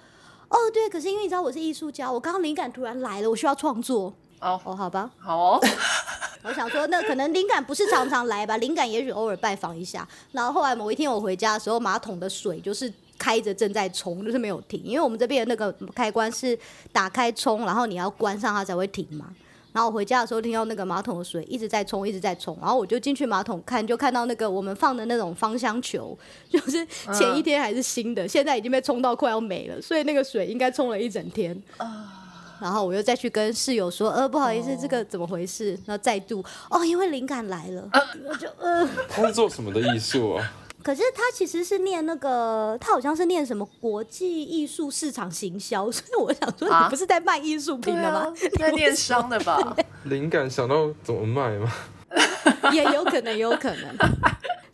[0.49, 4.13] 哦，对，可是因为你知道我是艺术家，我刚刚灵感突然来了，我需要创作。
[4.39, 5.59] 哦，哦，好吧，好哦，
[6.43, 10.07] 我想说，那可能灵感不是常常来吧，灵感也许偶尔拜访一下。
[10.31, 16.57] 然后后来某一天我回家的时候，马桶的水就是开着正在冲，就是没有停，因为我们这边的那个开关是
[16.91, 19.27] 打开冲，然后你要关上它才会停嘛。
[19.71, 26.17] 然后我回家的时候听到那个马桶的水一直在冲，一直在冲，然后我就进去马桶看，就看到那个我们放的那种芳香球，
[26.49, 31.61] 就是前一天还是新的，现在已经被冲到快要没了，所以那个水应该冲了一整天。
[32.59, 35.71] 然后我又再去跟室友说，呃，不好意思，这个怎么回事？
[35.85, 37.89] 然后再度，哦，因为灵感来了，
[38.27, 40.51] 我就呃，他是做什么的艺术啊？
[40.83, 49.75] 可是他其实是念那个，他好像是念什么国际艺术市场行销， 所以我想说，啊你不是在卖艺术品的吗啊？，在电商的吧？
[50.05, 51.71] 灵感想到怎么卖吗？
[52.73, 53.95] 也有可能，有可能。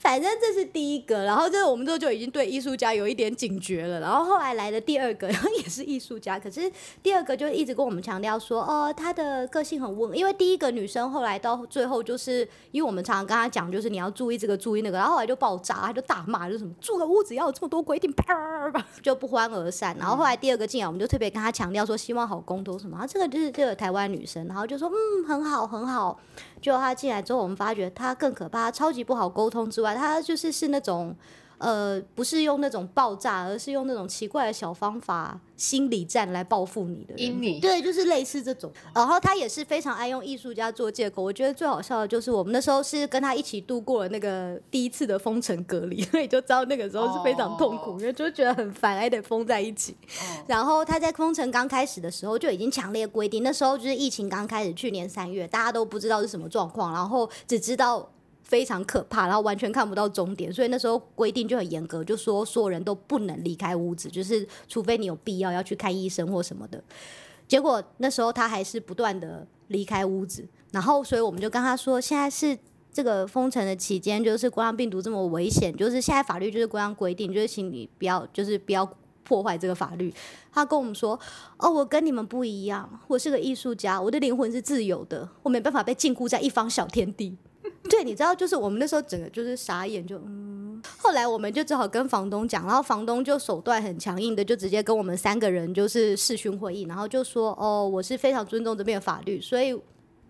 [0.05, 3.99] 反正这是第一个，然后这我们这就已经对艺术家有一点警觉了。
[3.99, 19.97] 然后后来来的第二个， 然后也是艺术家，可是第二个就一直跟我们强调说，哦，她的个性很温，因为第一个女生后来到最后就是，因为我们常常跟她讲，就是你要注意这个注意那个，然后后来就爆炸，她就大骂，就什么住个屋子要有这么多规定，啪啪就不欢而散。
[19.97, 26.19] 然后后来第二个进来，我们就特别跟她强调说，希望好沟通什么，啊，这个就是这个台湾女生，然后就说嗯很好很好。
[26.61, 31.15] 结果她进来之后，我们发觉她更可怕，她超级不好沟通之外，她就是是那种。
[31.57, 37.23] 呃，不是用那种爆炸，而是用那种奇怪的小方法、心理战来报复你的人。
[37.23, 38.69] 阴你对，就是类似这种。
[38.93, 41.23] 然后他也是非常爱用艺术家做借口。
[41.23, 49.95] 我觉得最好笑的就是我们那时候是跟他一起度过了那个第一次的封城隔离， 所以就知道那个时候是非常痛苦，哦因为就觉得很烦，还得封在一起。
[50.45, 58.09] 然后他在封城刚开始的时候就已经强烈规定，那时候就是疫情刚开始，去年三月，大家都不知道是什么状况，然后只知道。
[58.45, 66.81] 非常可怕，然后完全看不到终点，所以那时候规定就很严格，就说所有人都不能离开屋子，就是除非你有必要要去看医生或什么的。
[67.47, 72.57] 结果那时候他还是不断的离开屋子，然后所以我们就跟他说，现在是
[72.93, 78.87] 这个封城的期间，就是冠状病毒这么危险，就是现在法律就是这样规定，就是请你不要，就是不要
[79.23, 80.13] 破坏这个法律。
[80.51, 81.19] 他跟我们说，
[81.57, 87.35] 哦，我跟你们不一样，我是个艺术家，我的灵魂是自由的，我没办法被禁锢在一方小天地。
[87.89, 90.81] 对，你知道，就是我们那时候整个就是傻眼，就嗯。
[90.97, 99.75] 后来我们就只好跟房东讲，然后房东就手段很强硬的，就直接跟我们三个人就是视讯会议，然后就说，哦，我是非常尊重这边的法律，所以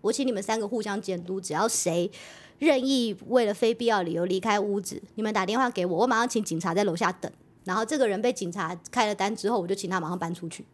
[0.00, 2.10] 我请你们三个互相监督，只要谁
[2.58, 7.30] 任意为了非必要理由离开屋子，你们打电话给我，我马上请警察在楼下等。
[7.64, 10.64] 然后这个人被警察开了单之后，我就请他马上搬出去。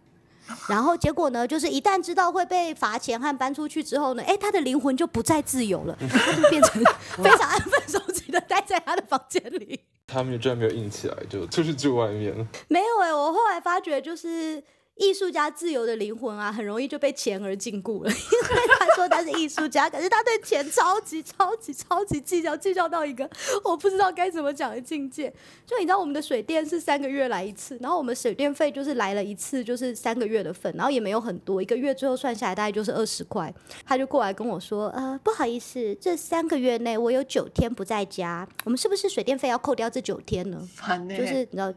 [0.69, 6.83] 然后结果呢，就是一旦知道会被罚钱和搬出去之后呢，哎，他的灵魂就不再自由了，他就变成
[7.23, 9.81] 非常安分守己的待在他的房间里。
[10.07, 12.47] 他们居然没有硬起来，就出去住外面了。
[12.69, 14.63] 没有哎、我后来发觉就是。
[14.97, 18.11] 艺术家自由的灵魂啊，很容易就被钱而禁锢了。
[18.13, 23.29] 因为他说他是艺术家，可是他对钱超级超级超级计较，计较到一个
[23.65, 25.33] 我不知道该怎么讲的境界。
[25.67, 33.53] 就你知道，我们的水电是三个月来一次，然后我们水电费就是来了一次就是三个月的份，然后也没有很多，一个月最后算下来大概就是二十块。
[33.85, 40.69] 他就过来跟我说，呃，不好意思，这三个月内我有九天不在家，我们是不是水电费要扣掉这九天呢？
[41.09, 41.73] 就是你知道，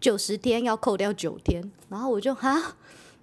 [0.00, 2.76] 九十天要扣掉九天，然后我就哈，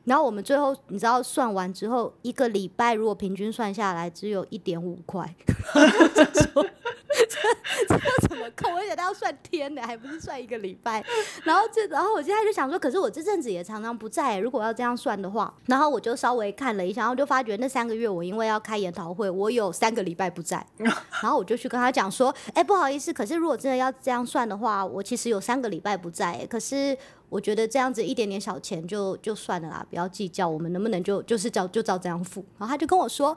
[0.05, 5.35] 然后我们最后你知道算完之后，一个礼拜如果平均算下来只有一点五块，
[7.88, 8.76] 这这要怎么扣？
[8.76, 11.03] 而且他要算天的，还不是算一个礼拜。
[11.43, 26.97] 然后这，然后我现在就想说，可是我这阵子也常常不在，如果要这样算的话，然后我就稍微看了一下，然后就发觉那三个月我因为要开研讨会，我有三个礼拜不在， 然后我就去跟他讲说，哎、不好意思，可是如果真的要这样算的话，我其实有三个礼拜不在，可是
[27.30, 32.43] 我觉得这样子一点点小钱就就算了啦，不要计较，我们能不能就就是照就照这样付？
[32.57, 33.36] 然后他就跟我说，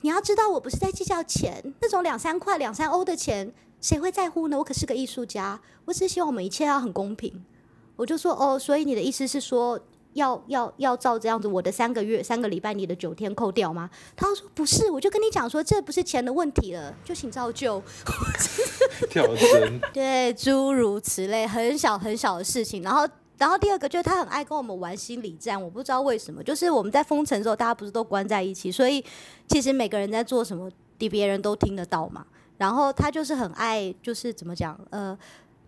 [0.00, 4.58] 你要知道我不是在计较钱，那种两三块、两三欧的钱，谁会在乎呢？
[4.58, 7.44] 我可是个艺术家，我只是希望我们一切要很公平。
[7.96, 9.78] 我就说哦，所以你的意思是说？
[10.14, 13.88] 要要要照这样子，我的三个月、三个礼拜，你的九天扣掉吗？
[14.16, 17.80] 他说不是，我就跟你讲说，这不是钱的问题了，就请照旧。
[19.10, 22.82] 跳针， 对，诸如此类，很小很小的事情。
[22.82, 23.06] 然后，
[23.38, 26.42] 然后第二个就是他很爱跟我们玩心理战，我不知道为什么。
[26.42, 29.02] 就是我们在封城之后，大家不是都关在一起，所以
[29.46, 30.68] 其实每个人在做什么，
[30.98, 32.26] 别人都听得到嘛。
[32.56, 35.16] 然后他就是很爱，就是怎么讲，呃，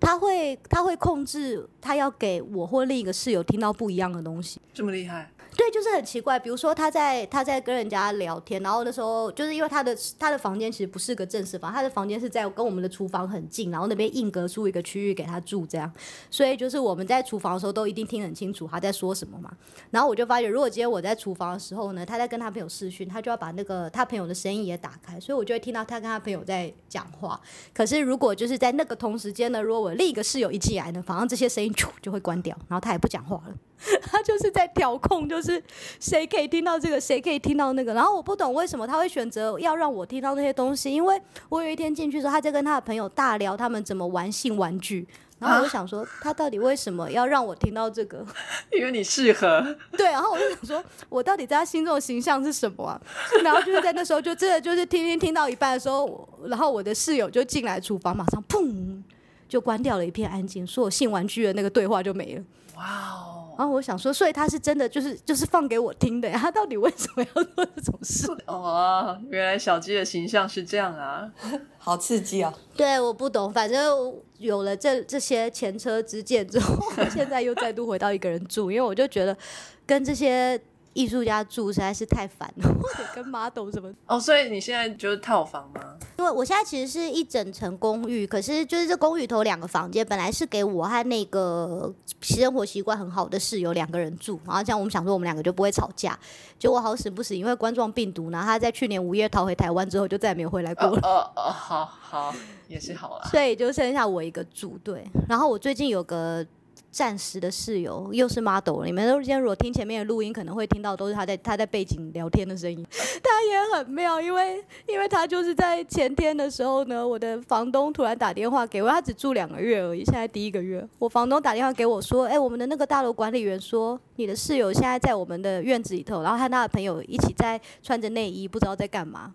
[0.00, 4.60] 他会他会控制，他要给我或另一个室友听到不一样的东西。
[4.74, 6.38] 这么厉害，对，就是很奇怪。
[6.38, 15.92] 比如说他在他在跟人家聊天，然后那时候就是因为他的他的房间其实不是个正式房，他的房间是在跟我们的厨房很近，然后那边硬隔出一个区域给他住，这样。
[16.30, 19.50] 所以就是我们在厨房的时候都一定听很清楚他在说什么嘛。
[19.90, 27.40] 然后我就发觉，如果今天我在厨房的时候呢，他在跟他朋友视讯，他就要把那个他朋友的声音也打开，所以我就会听到他跟他朋友在讲话。
[27.74, 33.54] 可是如果就是在那个同时间呢，如果我另一个室友一进来呢，反正这些声音就会关掉，然后他也不讲话了。
[34.02, 35.62] 他就是在调控，就是
[35.98, 37.94] 谁可以听到这个，谁可以听到那个。
[37.94, 45.06] 然后我不懂为什么他会选择要让我听到那些东西，因为我有一天进去的时候，他在跟他的朋友大聊他们怎么玩性玩具。
[45.38, 48.22] 然后我就想说，他到底为什么要让我听到这个？
[48.70, 49.74] 因为你适合。
[49.92, 53.00] 对，然后我就想说，我到底在他心中的形象是什么啊？
[53.42, 59.02] 然后就是在那时候，就真的就是听听听到一半的时候，然后我的室友就进来厨房，马上砰
[59.48, 62.44] 就关掉了一片安静，所有性玩具的那个对话就没了。
[62.76, 62.84] 哇
[63.14, 63.39] 哦！
[63.60, 68.26] 然后我想说，所以他是真的就是就是放给我听的呀，他到底为什么要做这种事？
[68.48, 71.30] 哦，原来小鸡的形象是这样啊！
[71.76, 72.50] 好刺激哦！
[72.74, 79.36] 对，我不懂，反正有了这这些前车之鉴之后，我现在又再度回到一个人住，因为我就觉得
[79.84, 80.58] 跟这些
[80.92, 83.92] 艺术家住实在是太烦了， 或者跟 model 什么。
[84.06, 85.96] 哦，所以你现在就是套房吗？
[86.18, 96.18] 因为我现在其实是一整层公寓，可是就是这公寓头两个房间本来是给我和那个生活习惯很好的室友两个人住，然后这样我们想说我们两个就不会吵架。
[96.58, 101.00] 结果好死不死，因为冠状病毒呢，他在去年五月逃回台湾之后就再也没有回来过了。
[101.02, 102.34] 哦哦，好好
[102.68, 103.28] 也是好啊。
[103.30, 106.44] 所以就剩下我一个住对，然后我最近有个
[106.90, 112.84] 暂时的室友，又是 model，你们都今天如果听前面的录音，可能会听到都是他在他在背景聊天的声音。
[113.22, 129.32] 他也很妙，因为因为他就是在前天的时候呢，我的房东突然打电话给我，他只住两个月而已，现在第一个月，我房东打电话给我说，哎、我们的那个大楼管理员说，你的室友现在在我们的院子里头，然后和他的朋友一起在穿着内衣，不知道在干嘛。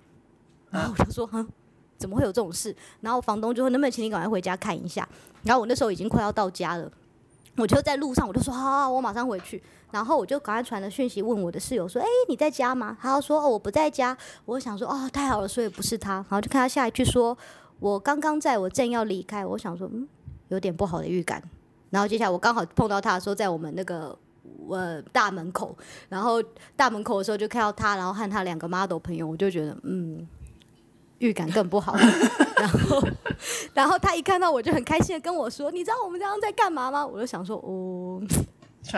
[0.71, 1.47] 然后我就说，哼。
[1.97, 2.75] 怎么会有这种事？
[2.99, 5.07] 然后房东就说能不能请你赶快回家看一下。
[5.43, 6.91] 然后我那时候已经快要到家了，
[7.57, 9.61] 我就在路上，我就说好，我马上回去。
[9.91, 17.37] 然后我就赶快传了讯息问我的室友说：“哎、你在家吗？”他说：“哦，我不在家。”我想说：“哦，太好了，所以不是他。”然后就看他下一句说
[17.79, 20.05] ：“我刚刚在，我正要离开。”我想说：“嗯，
[20.49, 21.41] 有点不好的预感。”
[21.91, 24.17] 然后接下来我刚好碰到他的时候，在我们那个
[24.69, 25.73] 呃大门口，
[26.09, 26.43] 然后
[26.75, 30.27] 大门口的时候就看到他，然后和他两个 model 朋友，我就觉得嗯。
[31.19, 31.95] 预感更不好，
[32.65, 33.07] 然后，
[33.73, 38.19] 然后他一看到我就很开心的跟我说：“你知道我们刚刚在干嘛吗？”我就想说：“哦，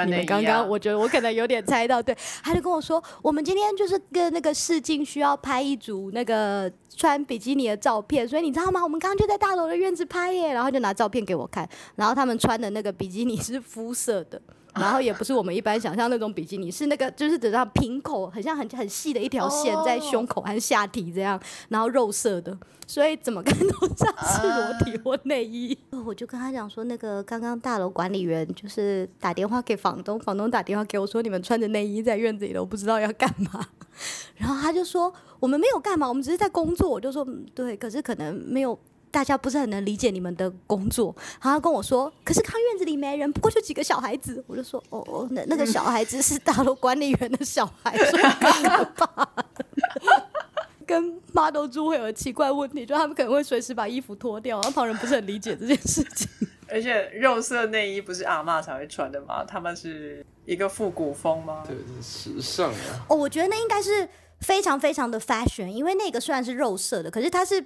[0.05, 8.81] 你们刚刚，我觉得我可能有点猜到，对，他就跟我说，我们今天就是跟那个试镜需要拍一组那个穿比基尼的照片，所以你知道吗？
[8.81, 14.41] 我们刚刚就在大楼的院子拍耶，然后就拿照片给我看，然后他们穿的那个比基尼是肤色的。
[14.75, 21.39] 然后也不是我们一般想象那种比基尼，是那个就是只让平口，很像很很细的一条线在胸口和下体这样，
[21.69, 22.55] 然后肉色的，
[22.85, 25.77] 所以怎么看都像是裸体或内衣。
[26.05, 33.67] 我就跟他讲说，那个刚刚大楼管理员就是打电话给房东，房东打电话给我说你们穿着内衣在院子里我，不知道要干嘛。
[34.37, 36.87] 然后他就说我们没有干嘛，我们只是在工作。
[36.87, 38.77] 我就说嗯对，可是可能没有。
[39.11, 44.43] 大家不是很能理解你们的工作，然后他跟我说，可是看院子里没人，不过就几个小孩子。
[44.47, 49.27] 我就说，哦哦，那那个小孩子是大楼管理员的小孩，所以更可怕。
[50.85, 56.27] 跟 model 住会有奇怪问题，就他们可能会随时把衣服脱掉，然后旁人不是很理解这件事情。
[56.69, 59.43] 而且肉色内衣不是阿妈才会穿的吗？
[59.43, 61.63] 他们是一个复古风吗？
[61.67, 63.05] 对，是时尚啊。
[63.09, 64.07] 哦，我觉得那应该是
[64.41, 67.61] 非常非常的 fashion，因为那个虽然是肉色的，可是它是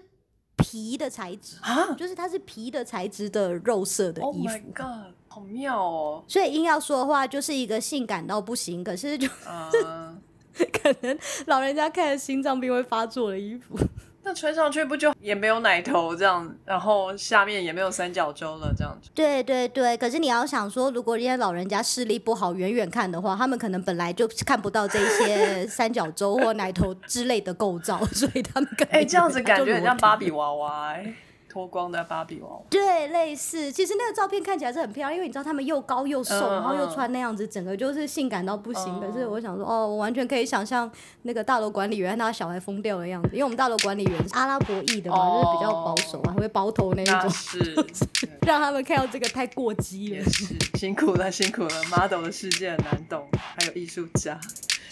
[0.61, 4.53] 皮的材质啊就是它是皮的材质的肉色的，Oh 衣服。
[4.53, 6.23] my god，好妙哦！
[6.27, 10.21] 所以硬要说的话，就是一个性感到不行，可是就嗯，
[10.71, 13.77] 可能老人家看了心脏病会发作的衣服。
[14.23, 19.09] 那穿上去不就也没有奶头这样，然后下面也没有三角洲了这样子？
[19.15, 30.41] 对对对，可是你要想说，如果人家老人家视力不好，远远看的话，他们可能本来就看不到这些 三角洲或奶头之类的构造，所以他们可能哎、这样子感觉很像芭比娃。
[30.41, 31.13] 娃娃、哎，
[31.51, 32.61] 脱光的芭比娃娃。
[32.69, 38.83] 对，类似，其实那个照片看起来是很漂亮，因为你知道他们又高又瘦，嗯然后又嗯穿那样子，整个就是性感到不行。
[38.85, 40.89] 嗯可是我想说，哦，我完全可以想象
[41.23, 47.75] 那个大楼管理员他小孩疯掉的样子，因为我们大楼管理员是阿拉伯裔的嘛，哦就是比较保守啊，会包头那一那种，是，
[48.47, 51.83] 让他们看到这个太过激了，也是辛苦了，辛苦了。
[51.89, 53.27] model 的世界很难懂，
[53.57, 54.39] 还有艺术家。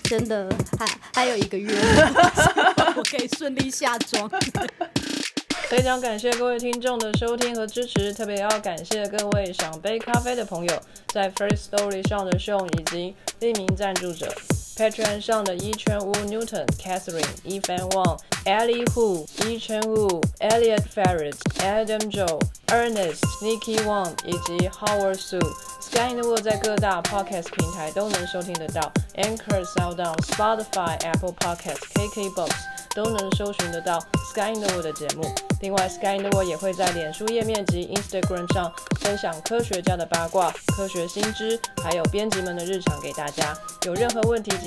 [0.03, 0.49] 真的，
[0.80, 1.72] 还还有一个月，
[2.97, 4.28] 我可以顺利下妆。
[5.70, 14.34] 非常感谢各位听众的收听和支持，特别要感谢各位想杯咖啡的朋友，在 First Story 上的 Show 以及匿名赞助者。
[14.80, 25.41] Patreon 上的一圈屋 Newton、Catherine、e f a n Wang、Ellie Hu、一圈屋 Elliot Ferret、Adam Joe、Ernest、Nikki Wang 以及 Howard Su。
[25.82, 32.51] Skyneworld 在各大 Podcast 平台都能收听得到，Anchor、SoundOn、Spotify、Apple Podcast、KKBox
[32.95, 33.99] 都能搜寻得到
[34.34, 35.25] Skyneworld 的节目。
[35.61, 38.71] 另外，Skyneworld 也会在脸书页面及 Instagram 上
[39.01, 43.57] 分享科学家的八卦、科学新知，还有编辑们的日常给大家。
[43.86, 44.51] 有任何问题